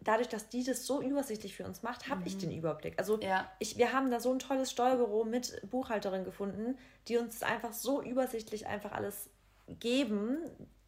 [0.00, 2.98] dadurch, dass die das so übersichtlich für uns macht, habe ich den Überblick.
[2.98, 3.22] Also Mhm.
[3.22, 3.50] Ja.
[3.58, 8.02] ich, wir haben da so ein tolles Steuerbüro mit Buchhalterin gefunden, die uns einfach so
[8.02, 9.30] übersichtlich einfach alles
[9.80, 10.38] geben,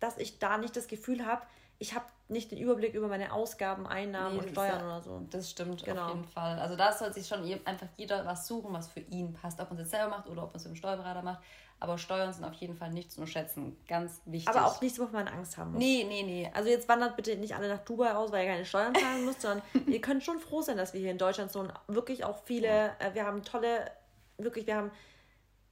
[0.00, 1.42] dass ich da nicht das Gefühl habe,
[1.78, 5.22] ich habe nicht den Überblick über meine Ausgaben, Einnahmen Nee, und Steuern ja- oder so.
[5.30, 6.02] Das stimmt Genau.
[6.04, 6.58] auf jeden Fall.
[6.58, 9.58] Also da soll sich schon einfach jeder was suchen, was für ihn passt.
[9.60, 11.40] Ob man es jetzt selber macht oder ob man es mit dem Steuerberater macht.
[11.82, 13.74] Aber Steuern sind auf jeden Fall nicht zu unterschätzen.
[13.88, 14.54] Ganz wichtig.
[14.54, 15.78] Aber auch nichts, wovon man Angst haben muss.
[15.78, 16.50] Nee, nee, nee.
[16.54, 19.40] Also jetzt wandert bitte nicht alle nach Dubai aus, weil ihr keine Steuern zahlen müsst,
[19.40, 22.90] sondern ihr könnt schon froh sein, dass wir hier in Deutschland so wirklich auch viele,
[22.98, 23.90] äh, wir haben tolle,
[24.36, 24.90] wirklich, wir haben,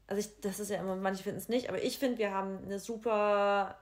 [0.08, 2.58] also ich, das ist ja immer, manche finden es nicht, aber ich finde, wir haben
[2.64, 3.78] eine super,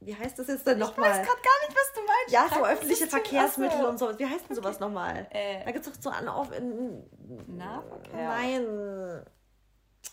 [0.00, 1.10] wie heißt das jetzt denn Ich weiß nochmal?
[1.12, 2.32] gerade gar nicht, was du meinst.
[2.32, 3.06] Ja, so öffentliche.
[3.06, 4.18] Verkehrsmittel und so.
[4.18, 5.26] Wie heißt denn sowas nochmal?
[5.30, 7.02] Äh, Da gibt es doch so an auf in,
[7.46, 8.14] Nahverkehr.
[8.28, 9.22] Nein.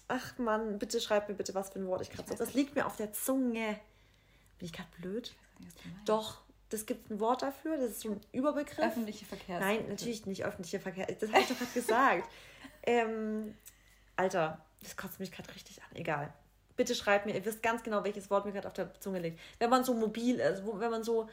[0.10, 2.36] Ach Mann, bitte schreib mir bitte, was für ein Wort ich gerade so.
[2.36, 3.80] Das liegt mir auf der Zunge.
[4.60, 5.34] Bin ich gerade blöd?
[6.06, 8.80] Doch, das gibt ein Wort dafür, das ist so ein Überbegriff.
[8.80, 9.78] Öffentliche Verkehrsmittel.
[9.80, 11.06] Nein, natürlich nicht öffentliche Verkehr.
[11.08, 12.30] Das habe ich doch gerade gesagt.
[12.90, 13.54] Ähm,
[14.18, 15.96] Alter, das kotzt mich gerade richtig an.
[15.96, 16.34] Egal.
[16.76, 19.40] Bitte schreibt mir, ihr wisst ganz genau, welches Wort mir gerade auf der Zunge liegt.
[19.60, 21.28] Wenn man so mobil ist, wo, wenn man so,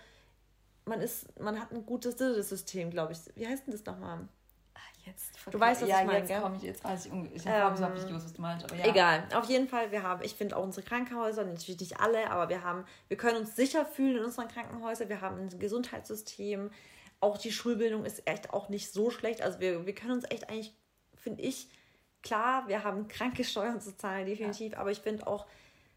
[0.86, 2.16] man ist, man hat ein gutes
[2.48, 3.18] System, glaube ich.
[3.36, 4.26] Wie heißt denn das nochmal?
[4.74, 6.40] Ah, jetzt Du weißt, was ja, ich meine, jetzt gell?
[6.40, 8.86] komme ich, jetzt weiß ich, ich Ähm, habe nicht gewusst, was du meinst, aber ja.
[8.86, 9.28] Egal.
[9.34, 12.62] Auf jeden Fall, wir haben, ich finde auch unsere Krankenhäuser, natürlich nicht alle, aber wir
[12.62, 15.08] haben, wir können uns sicher fühlen in unseren Krankenhäusern.
[15.10, 16.70] Wir haben ein Gesundheitssystem.
[17.20, 19.42] Auch die Schulbildung ist echt auch nicht so schlecht.
[19.42, 20.74] Also wir, wir können uns echt eigentlich,
[21.14, 21.68] finde ich,
[22.24, 25.46] klar, wir haben kranke Steuern zu zahlen, definitiv, aber ich finde auch,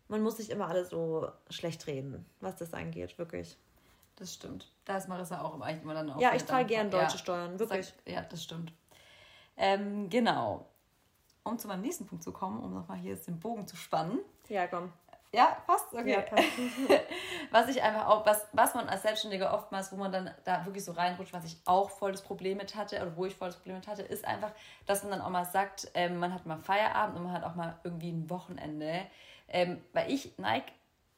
[0.09, 3.57] man muss nicht immer alle so schlecht reden, was das angeht, wirklich.
[4.17, 4.71] Das stimmt.
[4.85, 6.19] Da ist Marissa auch eigentlich immer dann auch.
[6.19, 7.17] Ja, ich zahle gern deutsche Ja.
[7.17, 7.87] Steuern, wirklich.
[7.87, 8.73] Sag, ja, das stimmt.
[9.55, 10.67] Ähm, genau.
[11.43, 14.19] Um zu meinem nächsten Punkt zu kommen, um nochmal hier jetzt den Bogen zu spannen.
[14.49, 14.91] Ja, komm.
[15.33, 15.93] Ja, passt?
[15.93, 16.11] Okay.
[16.11, 16.47] Ja, passt.
[17.51, 20.85] was ich einfach auch, was, was man als Selbstständiger oftmals, wo man dann da wirklich
[20.85, 23.57] so reinrutscht, was ich auch voll das Problem mit hatte, oder wo ich voll das
[23.57, 24.51] Problem mit hatte, ist einfach,
[24.85, 27.55] dass man dann auch mal sagt, ähm, man hat mal Feierabend und man hat auch
[27.55, 29.05] mal irgendwie ein Wochenende.
[29.49, 30.71] Ähm, weil ich neige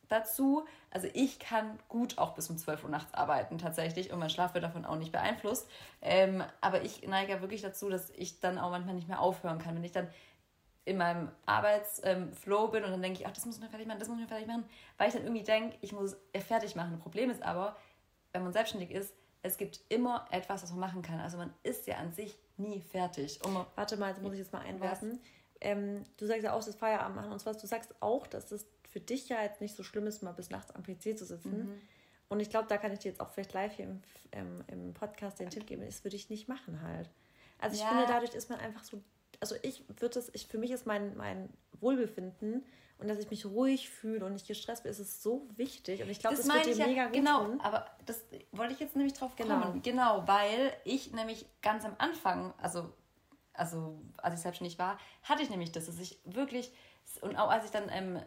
[0.07, 4.31] dazu, also ich kann gut auch bis um 12 Uhr nachts arbeiten tatsächlich und mein
[4.31, 5.69] Schlaf wird davon auch nicht beeinflusst.
[6.01, 9.59] Ähm, aber ich neige ja wirklich dazu, dass ich dann auch manchmal nicht mehr aufhören
[9.59, 9.75] kann.
[9.75, 10.09] Wenn ich dann
[10.89, 13.99] in meinem Arbeitsflow bin und dann denke ich, ach, das muss ich noch fertig machen,
[13.99, 14.65] das muss ich noch fertig machen,
[14.97, 16.91] weil ich dann irgendwie denke, ich muss es fertig machen.
[16.93, 17.75] Das Problem ist aber,
[18.33, 21.19] wenn man selbstständig ist, es gibt immer etwas, was man machen kann.
[21.19, 23.39] Also man ist ja an sich nie fertig.
[23.75, 25.19] Warte mal, jetzt muss ich jetzt mal einwerfen.
[25.61, 27.57] Ähm, du sagst ja auch, das Feierabend machen und so was.
[27.57, 30.49] Du sagst auch, dass es für dich ja jetzt nicht so schlimm ist, mal bis
[30.49, 31.65] nachts am PC zu sitzen.
[31.67, 31.81] Mhm.
[32.27, 34.93] Und ich glaube, da kann ich dir jetzt auch vielleicht live hier im, ähm, im
[34.93, 35.85] Podcast den Tipp geben.
[35.85, 37.09] Das würde ich nicht machen halt.
[37.59, 37.89] Also ich Ja.
[37.89, 39.01] finde, dadurch ist man einfach so.
[39.39, 41.49] Also ich würde es, ich, für mich ist mein, mein
[41.79, 42.65] Wohlbefinden
[42.97, 46.01] und dass ich mich ruhig fühle und nicht gestresst bin, ist es so wichtig.
[46.01, 47.61] Und ich glaube, das, wird dir ja, mega gut genau, tun.
[47.61, 49.61] aber das wollte ich jetzt nämlich drauf Genau.
[49.61, 49.81] kommen.
[49.81, 52.91] Genau, weil ich nämlich ganz am Anfang, also,
[53.53, 56.73] also als ich selbstständig war, hatte ich nämlich das, dass ich wirklich,
[57.21, 58.19] und auch als ich dann ähm,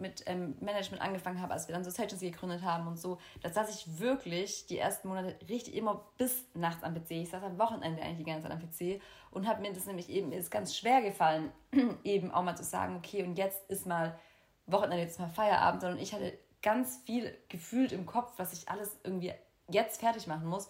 [0.00, 3.50] mit ähm, Management angefangen habe, als wir dann so Agency gegründet haben und so, da
[3.50, 7.10] saß ich wirklich die ersten Monate richtig immer bis nachts am PC.
[7.12, 10.08] Ich saß am Wochenende eigentlich die ganze Zeit am PC und habe mir das nämlich
[10.08, 11.50] eben, ist ganz schwer gefallen,
[12.04, 14.18] eben auch mal zu sagen, okay, und jetzt ist mal
[14.66, 18.68] Wochenende, jetzt ist mal Feierabend, sondern ich hatte ganz viel gefühlt im Kopf, was ich
[18.68, 19.32] alles irgendwie
[19.68, 20.68] jetzt fertig machen muss,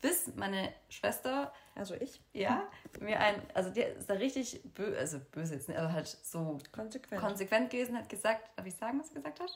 [0.00, 2.68] bis meine Schwester, also ich, ja,
[3.00, 6.58] mir ein, also der ist da richtig böse, also böse jetzt nicht, aber halt so
[6.72, 9.50] konsequent, konsequent gewesen, hat gesagt, darf ich sagen, was er gesagt hat?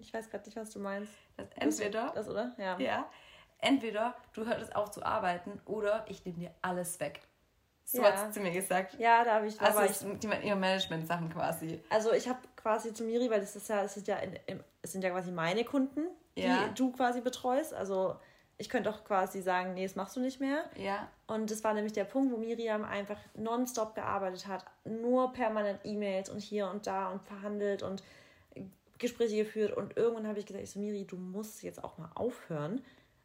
[0.00, 1.12] Ich weiß gerade nicht, was du meinst.
[1.36, 2.54] Das entweder, das, oder?
[2.58, 2.78] Ja.
[2.78, 3.10] ja.
[3.60, 7.20] Entweder du hörst auf zu arbeiten oder ich nehme dir alles weg.
[7.84, 8.12] So Ja.
[8.12, 8.94] hat sie zu mir gesagt.
[8.98, 9.58] Ja, da habe ich.
[9.60, 11.82] Also sind die- ihre Management-Sachen quasi.
[11.88, 14.64] Also ich habe quasi zu Miri, weil das ist ja, es sind ja, in, im,
[14.82, 16.02] es sind ja quasi meine Kunden,
[16.36, 16.68] die Ja.
[16.68, 17.72] du quasi betreust.
[17.72, 18.20] Also
[18.60, 20.64] ich könnte auch quasi sagen, nee, das machst du nicht mehr.
[20.76, 21.08] Ja.
[21.28, 26.28] Und das war nämlich der Punkt, wo Miriam einfach nonstop gearbeitet hat, nur permanent E-Mails
[26.28, 28.02] und hier und da und verhandelt und
[28.98, 29.76] Gespräche geführt.
[29.76, 32.82] Und irgendwann habe ich gesagt, ich so, Miri, du musst jetzt auch mal aufhören.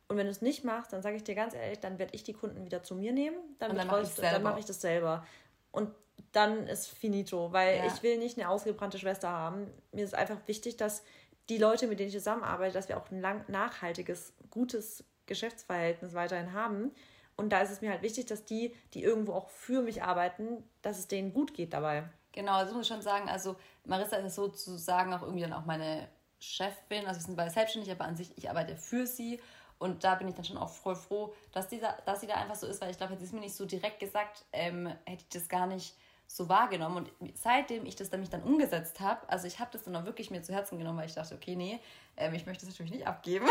[0.07, 2.23] Und wenn du es nicht machst, dann sage ich dir ganz ehrlich, dann werde ich
[2.23, 4.81] die Kunden wieder zu mir nehmen, dann, Und dann betreue mach ich- mache ich das
[4.81, 5.25] selber.
[5.71, 5.89] Und
[6.31, 7.87] dann ist finito, weil Ja.
[7.87, 9.65] ich will nicht eine ausgebrannte Schwester haben.
[9.91, 11.03] Mir ist einfach wichtig, dass
[11.49, 16.53] die Leute, mit denen ich zusammenarbeite, dass wir auch ein lang nachhaltiges, gutes Geschäftsverhältnis weiterhin
[16.53, 16.91] haben.
[17.35, 20.63] Und da ist es mir halt wichtig, dass die, die irgendwo auch für mich arbeiten,
[20.81, 22.03] dass es denen gut geht dabei.
[22.31, 23.29] Genau, das muss ich schon sagen.
[23.29, 23.55] Also
[23.85, 26.07] Marissa ist sozusagen auch irgendwie dann auch meine
[26.39, 27.05] Chefin.
[27.07, 29.39] Also wir sind beide selbstständig, aber an sich, ich arbeite für sie.
[29.79, 32.55] Und da bin ich dann schon auch voll froh, dass, dieser, dass sie da einfach
[32.55, 35.23] so ist, weil ich glaube, hätte sie es mir nicht so direkt gesagt, ähm, hätte
[35.23, 35.95] ich das gar nicht
[36.33, 37.07] so wahrgenommen.
[37.19, 40.31] Und seitdem ich das nämlich dann umgesetzt habe, also ich habe das dann auch wirklich
[40.31, 41.79] mir zu Herzen genommen, weil ich dachte, okay, nee,
[42.17, 43.45] ähm, ich möchte das natürlich nicht abgeben.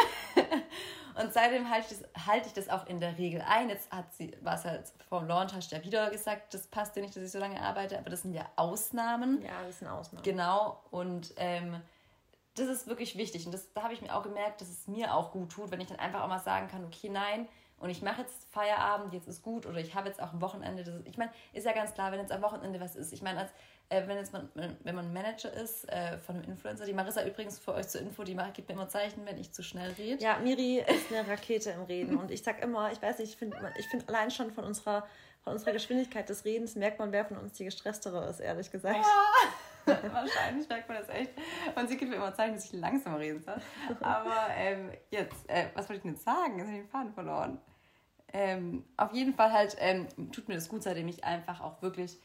[1.23, 3.69] Und seitdem halte ich, das, halte ich das auch in der Regel ein.
[3.69, 6.67] Jetzt hat sie, war es halt vor dem Launch, hast du ja wieder gesagt, das
[6.67, 9.41] passt dir nicht, dass ich so lange arbeite, aber das sind ja Ausnahmen.
[9.43, 10.25] Ja, das sind Ausnahmen.
[10.25, 11.81] Genau, und ähm,
[12.57, 13.47] das ist wirklich wichtig.
[13.47, 15.81] Und das, da habe ich mir auch gemerkt, dass es mir auch gut tut, wenn
[15.81, 17.47] ich dann einfach auch mal sagen kann, okay, nein,
[17.83, 20.85] und ich mache jetzt Feierabend, jetzt ist gut, oder ich habe jetzt auch ein Wochenende.
[20.85, 23.13] Das ist, ich meine, ist ja ganz klar, wenn jetzt am Wochenende was ist.
[23.13, 23.51] Ich meine, als
[23.89, 27.59] äh, wenn jetzt man, wenn man Manager ist äh, von einem Influencer, die Marissa übrigens
[27.59, 30.23] für euch zur Info, die macht, gibt mir immer Zeichen, wenn ich zu schnell rede.
[30.23, 32.17] Ja, Miri ist eine Rakete im Reden.
[32.17, 35.05] Und ich sag immer, ich weiß nicht, ich finde ich find allein schon von unserer,
[35.43, 39.05] von unserer Geschwindigkeit des Redens merkt man, wer von uns die gestresstere ist, ehrlich gesagt.
[39.85, 41.33] Wahrscheinlich merkt man das echt.
[41.75, 43.57] Und sie gibt mir immer Zeichen, dass ich langsamer reden soll.
[44.01, 46.59] Aber ähm, jetzt, äh, was wollte ich denn jetzt sagen?
[46.59, 47.61] Jetzt habe ich den Faden verloren.
[48.33, 52.19] Ähm, auf jeden Fall halt ähm, tut mir das gut, seitdem ich einfach auch wirklich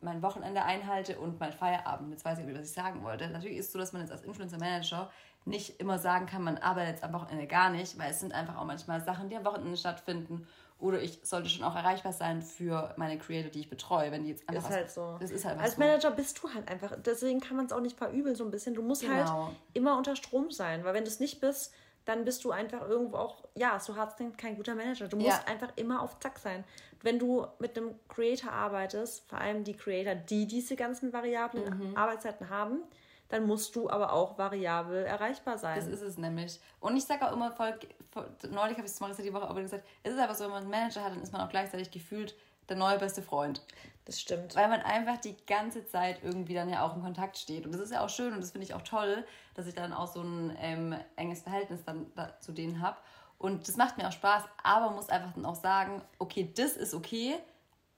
[0.00, 2.10] mein Wochenende einhalte und mein Feierabend.
[2.10, 3.28] Jetzt weiß ich, was ich sagen wollte.
[3.28, 5.10] Natürlich ist es so, dass man jetzt als Influencer-Manager
[5.44, 8.56] nicht immer sagen kann, man arbeitet jetzt am Wochenende gar nicht, weil es sind einfach
[8.56, 10.46] auch manchmal Sachen, die am Wochenende stattfinden.
[10.78, 14.30] Oder ich sollte schon auch erreichbar sein für meine Creator, die ich betreue, wenn die
[14.30, 15.16] jetzt einfach Ist was- halt so.
[15.20, 15.80] Das ist halt was Als so.
[15.80, 18.72] Manager bist du halt einfach, deswegen kann man es auch nicht verübeln so ein bisschen.
[18.74, 19.46] Du musst Genau.
[19.48, 22.88] halt immer unter Strom sein, weil wenn du es nicht bist, dann bist du einfach
[22.88, 25.08] irgendwo auch, ja, so hart klingt, kein guter Manager.
[25.08, 25.44] Du musst Ja.
[25.46, 26.64] einfach immer auf Zack sein.
[27.02, 31.96] Wenn du mit einem Creator arbeitest, vor allem die Creator, die diese ganzen variablen Mhm.
[31.96, 32.82] Arbeitszeiten haben,
[33.28, 35.76] dann musst du aber auch variabel erreichbar sein.
[35.76, 36.58] Das ist es nämlich.
[36.80, 37.78] Und ich sage auch immer, voll,
[38.10, 40.44] voll, neulich habe ich es Marissa die Woche auch wieder gesagt, es ist einfach so,
[40.44, 42.34] wenn man einen Manager hat, dann ist man auch gleichzeitig gefühlt
[42.68, 43.62] der neue beste Freund.
[44.10, 44.56] Das stimmt.
[44.56, 47.64] Weil man einfach die ganze Zeit irgendwie dann ja auch im Kontakt steht.
[47.64, 49.92] Und das ist ja auch schön und das finde ich auch toll, dass ich dann
[49.92, 52.96] auch so ein ähm, enges Verhältnis dann da, zu denen habe.
[53.38, 56.76] Und das macht mir auch Spaß, aber man muss einfach dann auch sagen, okay, das
[56.76, 57.36] ist okay,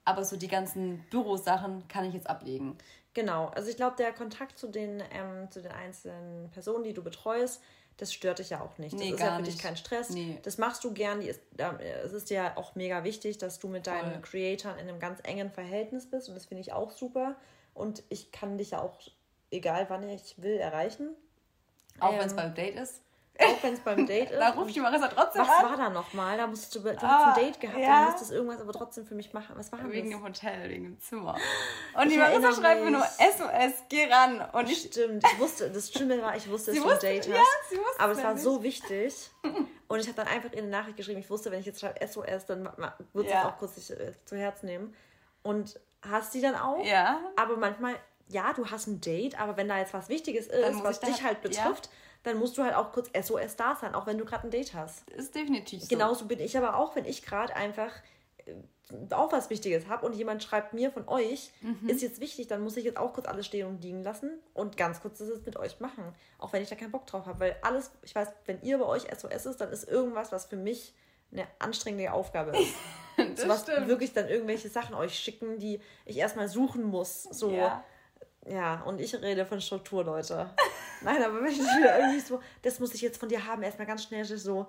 [0.05, 2.77] aber so die ganzen Bürosachen kann ich jetzt ablegen.
[3.15, 7.03] Genau, also ich glaube, der Kontakt zu den, ähm, zu den einzelnen Personen, die du
[7.03, 7.63] betreust,
[7.97, 8.95] das stört dich ja auch nicht.
[8.95, 10.11] Das Nee, ist ja für dich kein Stress.
[10.11, 10.39] Nee.
[10.43, 11.21] Das machst du gern.
[11.23, 14.23] Es ist ja auch mega wichtig, dass du mit deinen Voll.
[14.23, 16.29] Creatoren in einem ganz engen Verhältnis bist.
[16.29, 17.37] Und das finde ich auch super.
[17.75, 18.99] Und ich kann dich ja auch,
[19.51, 21.15] egal wann ich will, erreichen.
[22.01, 23.01] Auch Ähm, wenn es beim Date ist.
[23.41, 24.39] Auch wenn es beim Date ist.
[24.39, 25.65] Da ruft die Marissa trotzdem was an.
[25.71, 26.37] war da nochmal?
[26.37, 28.05] Da musst du, du hast Ah, ein Date gehabt, ja.
[28.05, 29.57] musstest du irgendwas aber trotzdem für mich machen.
[29.57, 30.19] Was war Wegen das?
[30.21, 31.37] dem Hotel, wegen dem Zimmer.
[31.95, 33.05] Und die Ich Marissa erinnere schreibt mir nur.
[33.05, 34.43] SOS, geh ran.
[34.53, 37.29] Und ich, Stimmt, ich wusste, das Schlimme war, ich wusste, dass du ein Date hast.
[37.29, 38.43] ja, sie wusste aber es war nämlich.
[38.45, 39.31] so wichtig.
[39.89, 42.07] Und ich habe dann einfach in eine Nachricht geschrieben, ich wusste, wenn ich jetzt schreibe
[42.07, 42.65] SOS, dann
[43.13, 43.49] wird es Ja.
[43.49, 44.95] auch kurz sich, äh, zu Herz nehmen.
[45.43, 46.85] Und hast die dann auch.
[46.85, 47.95] ja, Aber manchmal,
[48.29, 51.25] ja, du hast ein Date, aber wenn da jetzt was Wichtiges ist, was dich halt-
[51.25, 51.91] halt betrifft,
[52.23, 54.75] dann musst du halt auch kurz SOS da sein, auch wenn du gerade ein Date
[54.75, 55.09] hast.
[55.11, 55.89] ist definitiv so.
[55.89, 57.91] Genauso bin ich aber auch, wenn ich gerade einfach
[58.47, 58.55] äh,
[59.11, 61.89] auch was Wichtiges habe und jemand schreibt mir von euch, Mhm.
[61.89, 64.77] ist jetzt wichtig, dann muss ich jetzt auch kurz alles stehen und liegen lassen und
[64.77, 66.05] ganz kurz das jetzt mit euch machen.
[66.39, 67.41] Auch wenn ich da keinen Bock drauf habe.
[67.41, 70.57] Weil alles, ich weiß, wenn ihr bei euch SOS ist, dann ist irgendwas, was für
[70.57, 70.95] mich
[71.33, 72.75] eine anstrengende Aufgabe ist.
[73.17, 73.89] Das so was stimmt.
[73.89, 77.23] wirklich dann irgendwelche Sachen euch schicken, die ich erstmal suchen muss.
[77.25, 77.83] So, ja.
[78.49, 78.83] Ja.
[78.83, 80.51] und ich rede von Struktur, Leute.
[81.03, 83.87] Nein, aber wenn ich wieder irgendwie so, das muss ich jetzt von dir haben, erstmal
[83.87, 84.67] ganz schnell so.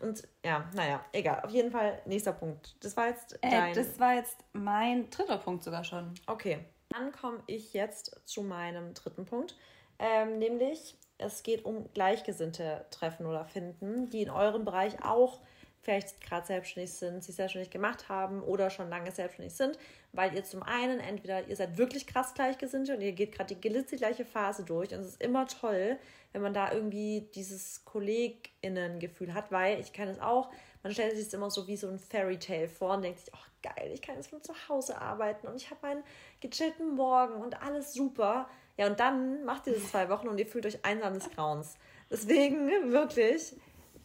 [0.00, 1.42] Und ja, naja, egal.
[1.44, 2.76] Auf jeden Fall, nächster Punkt.
[2.80, 3.74] Das war jetzt Äh, dein.
[3.74, 6.14] das war jetzt mein dritter Punkt sogar schon.
[6.26, 6.60] okay.
[6.90, 9.54] Dann komme ich jetzt zu meinem dritten Punkt.
[9.98, 15.40] Ähm, nämlich, es geht um Gleichgesinnte treffen oder finden, die in eurem Bereich auch
[15.82, 19.78] vielleicht gerade selbstständig sind, sich selbstständig gemacht haben oder schon lange selbstständig sind,
[20.12, 23.96] weil ihr zum einen entweder ihr seid wirklich krass Gleichgesinnte und ihr geht gerade die
[23.96, 25.98] gleiche Phase durch und es ist immer toll,
[26.32, 30.50] wenn man da irgendwie dieses KollegInnen-Gefühl hat, weil ich kann es auch,
[30.82, 33.32] man stellt sich das immer so wie so ein Fairy Tale vor und denkt sich,
[33.34, 36.04] ach geil, ich kann jetzt von zu Hause arbeiten und ich habe meinen
[36.40, 38.48] gechillten Morgen und alles super.
[38.76, 41.76] Ja, und dann macht ihr das zwei Wochen und ihr fühlt euch einsam des Grauens.
[42.10, 43.56] Deswegen wirklich,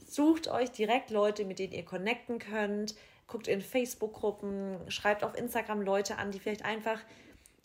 [0.06, 2.96] sucht euch direkt Leute, mit denen ihr connecten könnt.
[3.28, 7.00] Guckt in Facebook-Gruppen, schreibt auf Instagram Leute an, die vielleicht einfach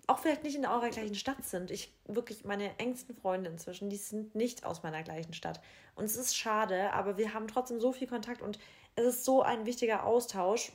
[0.07, 1.71] auch vielleicht nicht in eurer gleichen Stadt sind.
[1.71, 5.61] Ich wirklich, meine engsten Freunde inzwischen, die sind nicht aus meiner gleichen Stadt.
[5.97, 8.59] Und es ist schade, aber wir haben trotzdem so viel Kontakt und
[8.97, 10.73] es ist so ein wichtiger Austausch,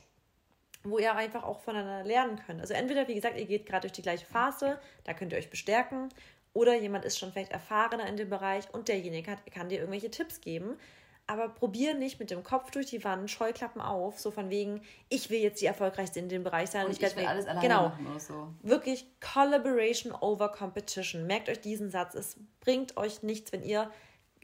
[0.84, 2.60] wo ihr einfach auch voneinander lernen könnt.
[2.60, 5.50] Also entweder, wie gesagt, ihr geht gerade durch die gleiche Phase, da könnt ihr euch
[5.50, 6.10] bestärken,
[6.52, 10.10] oder jemand ist schon vielleicht erfahrener in dem Bereich und derjenige hat, kann dir irgendwelche
[10.10, 10.78] Tipps geben.
[11.26, 15.30] Aber probier nicht mit dem Kopf durch die Wand, Scheuklappen auf, so von wegen, ich
[15.30, 16.84] will jetzt die erfolgreichste in dem Bereich sein.
[16.84, 18.48] Und ich, ich will alles alleine genau, machen so.
[18.62, 21.26] Wirklich Collaboration over Competition.
[21.26, 22.14] Merkt euch diesen Satz.
[22.14, 23.90] Es bringt euch nichts, wenn ihr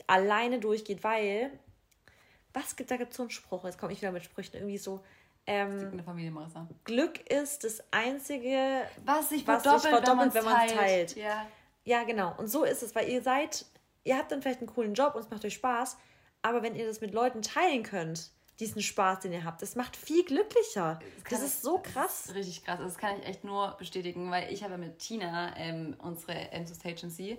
[0.07, 1.51] alleine durchgeht, weil,
[2.55, 4.79] was gibt, da gibt es so einen Spruch, jetzt komme ich wieder mit Sprüchen, irgendwie
[4.79, 5.03] so,
[5.47, 6.03] ähm,
[6.85, 10.79] Glück ist das einzige, was sich verdoppelt, sich verdoppelt wenn man es teilt.
[10.79, 11.17] teilt.
[11.17, 11.47] Ja.
[11.85, 12.35] ja, genau.
[12.39, 13.65] Und so ist es, weil ihr seid,
[14.05, 15.97] ihr habt dann vielleicht einen coolen Job und es macht euch Spaß,
[16.43, 19.97] aber wenn ihr das mit Leuten teilen könnt, diesen Spaß, den ihr habt, das macht
[19.97, 20.99] viel glücklicher.
[21.25, 22.27] Das, das ist so krass.
[22.27, 22.79] Ist richtig krass.
[22.79, 26.85] Also das kann ich echt nur bestätigen, weil ich habe mit Tina ähm, unsere Ensus
[26.85, 27.39] Agency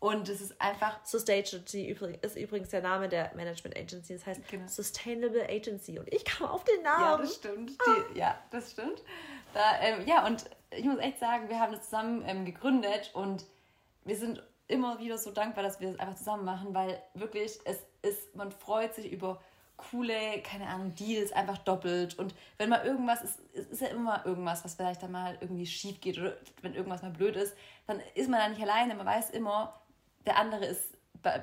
[0.00, 0.98] und es ist einfach.
[1.04, 4.14] Sustagency ist übrigens der Name der Management Agency.
[4.14, 4.66] Das heißt genau.
[4.66, 5.98] Sustainable Agency.
[5.98, 7.04] Und ich kam auf den Namen.
[7.04, 7.70] Ja, das stimmt.
[7.70, 9.02] Die, ja, das stimmt.
[9.52, 13.44] Da, ähm, ja, und ich muss echt sagen, wir haben das zusammen ähm, gegründet und
[14.04, 17.78] wir sind immer wieder so dankbar, dass wir das einfach zusammen machen, weil wirklich es
[18.02, 19.40] ist, man freut sich über
[19.90, 22.18] coole, keine Ahnung, Deals einfach doppelt.
[22.18, 26.00] Und wenn mal irgendwas ist, ist ja immer irgendwas, was vielleicht dann mal irgendwie schief
[26.00, 28.94] geht oder wenn irgendwas mal blöd ist, dann ist man da nicht alleine.
[28.94, 29.80] Man weiß immer,
[30.26, 30.94] der andere ist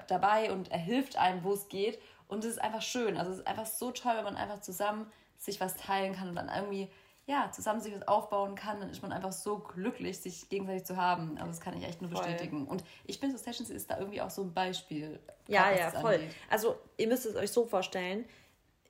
[0.07, 1.99] dabei und er hilft einem, wo es geht.
[2.27, 3.17] Und es ist einfach schön.
[3.17, 6.35] Also es ist einfach so toll, wenn man einfach zusammen sich was teilen kann und
[6.35, 6.89] dann irgendwie
[7.27, 10.95] ja, zusammen sich was aufbauen kann, dann ist man einfach so glücklich, sich gegenseitig zu
[10.95, 11.37] haben.
[11.37, 12.23] Also das kann ich echt nur voll.
[12.23, 12.65] bestätigen.
[12.65, 15.19] Und ich finde, so Sessions ist da irgendwie auch so ein Beispiel.
[15.47, 16.15] Ja, ja, voll.
[16.15, 16.31] Angeht.
[16.49, 18.23] Also ihr müsst es euch so vorstellen.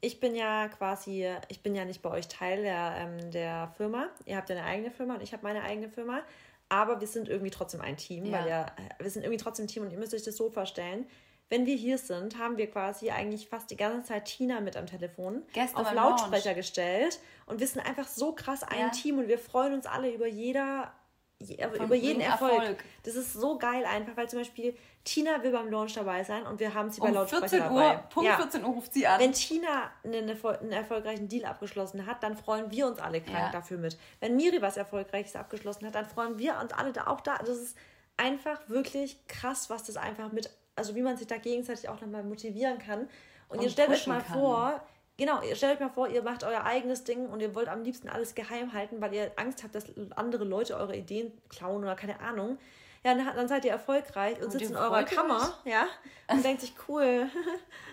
[0.02, 4.08] Ich bin ja quasi, ich bin ja nicht bei euch Teil der, ähm, der Firma.
[4.26, 6.22] Ihr habt ja eine eigene Firma und ich habe meine eigene Firma.
[6.70, 8.40] Aber wir sind irgendwie trotzdem ein Team, ja.
[8.40, 8.66] weil ja,
[9.00, 11.08] wir sind irgendwie trotzdem ein Team und ihr müsst euch das so vorstellen
[11.50, 14.86] wenn wir hier sind, haben wir quasi eigentlich fast die ganze Zeit Tina mit am
[14.86, 16.58] Telefon Gestern auf Lautsprecher Launch.
[16.58, 18.90] gestellt und wir sind einfach so krass ein ja.
[18.90, 20.92] Team und wir freuen uns alle über jeder
[21.40, 22.54] über jeden Erfolg.
[22.54, 22.84] Erfolg.
[23.04, 26.60] Das ist so geil einfach, weil zum Beispiel Tina will beim Launch dabei sein und
[26.60, 27.96] wir haben sie um bei Lautsprecher 14 Uhr, dabei.
[28.10, 28.38] Punkt ja.
[28.38, 29.20] 14 Uhr ruft sie an.
[29.20, 33.52] Wenn Tina einen, einen, erfolgreichen Deal abgeschlossen hat, dann freuen wir uns alle krank ja.
[33.52, 33.98] dafür mit.
[34.20, 37.38] Wenn Miri was Erfolgreiches abgeschlossen hat, dann freuen wir uns alle da auch da.
[37.38, 37.78] Das ist
[38.18, 42.24] einfach wirklich krass, was das einfach mit also wie man sich da gegenseitig auch nochmal
[42.24, 43.10] motivieren kann.
[43.50, 44.40] Und, und ihr stellt euch mal kann.
[44.40, 44.82] vor,
[45.18, 47.84] genau, ihr stellt euch mal vor, ihr macht euer eigenes Ding und ihr wollt am
[47.84, 49.86] liebsten alles geheim halten, weil ihr Angst habt, dass
[50.16, 52.58] andere Leute eure Ideen klauen oder keine Ahnung.
[53.04, 55.88] Ja, dann seid ihr erfolgreich und, und sitzt in eurer Kammer, ja,
[56.30, 57.30] und denkt sich, cool.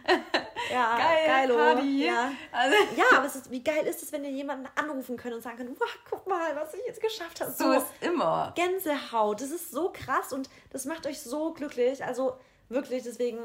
[0.73, 1.57] ja, geil, geilo.
[1.57, 2.07] Party.
[2.07, 2.33] Ja.
[2.51, 2.77] Also.
[2.97, 5.79] ja, aber ist, wie geil ist es, wenn ihr jemanden anrufen könnt und sagen könnt,
[5.79, 7.53] wow, guck mal, was ich jetzt geschafft habe.
[7.53, 8.53] So, so ist immer.
[8.57, 12.03] Gänsehaut, das ist so krass und das macht euch so glücklich.
[12.05, 12.37] Also
[12.69, 13.39] Wirklich, deswegen,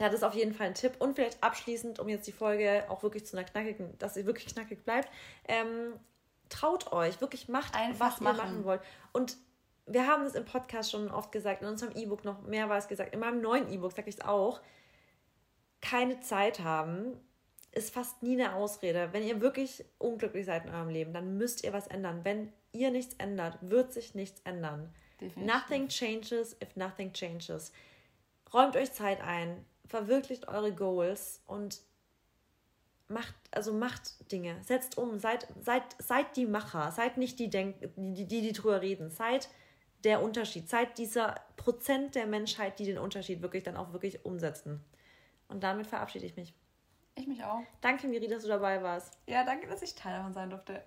[0.00, 0.94] ja, das ist auf jeden Fall ein Tipp.
[0.98, 4.46] Und vielleicht abschließend, um jetzt die Folge auch wirklich zu einer knackigen, dass sie wirklich
[4.46, 5.08] knackig bleibt,
[5.48, 5.94] ähm,
[6.48, 8.36] traut euch, wirklich macht, Einfach was machen.
[8.36, 8.80] ihr machen wollt.
[9.12, 9.36] Und
[9.86, 13.20] wir haben das im Podcast schon oft gesagt, in unserem E-Book noch mehrmals gesagt, in
[13.20, 14.60] meinem neuen E-Book sage ich es auch,
[15.80, 17.18] keine Zeit haben
[17.74, 19.08] ist fast nie eine Ausrede.
[19.12, 22.20] Wenn ihr wirklich unglücklich seid in eurem Leben, dann müsst ihr was ändern.
[22.22, 24.94] Wenn ihr nichts ändert, wird sich nichts ändern.
[25.20, 25.54] Definitiv.
[25.54, 27.72] Nothing changes if nothing changes.
[28.54, 31.82] Räumt euch Zeit ein, verwirklicht eure Goals und
[33.08, 37.76] macht, also macht Dinge, setzt um, seid, seid, seid die Macher, seid nicht die, Denk
[37.96, 39.48] die, die, die drüber reden, seid
[40.04, 44.84] der Unterschied, seid dieser Prozent der Menschheit, die den Unterschied wirklich dann auch wirklich umsetzen.
[45.48, 46.54] Und damit verabschiede ich mich.
[47.16, 47.60] Ich mich auch.
[47.80, 49.18] Danke, Miri, dass du dabei warst.
[49.26, 50.82] Ja, danke, dass ich Teil davon sein durfte.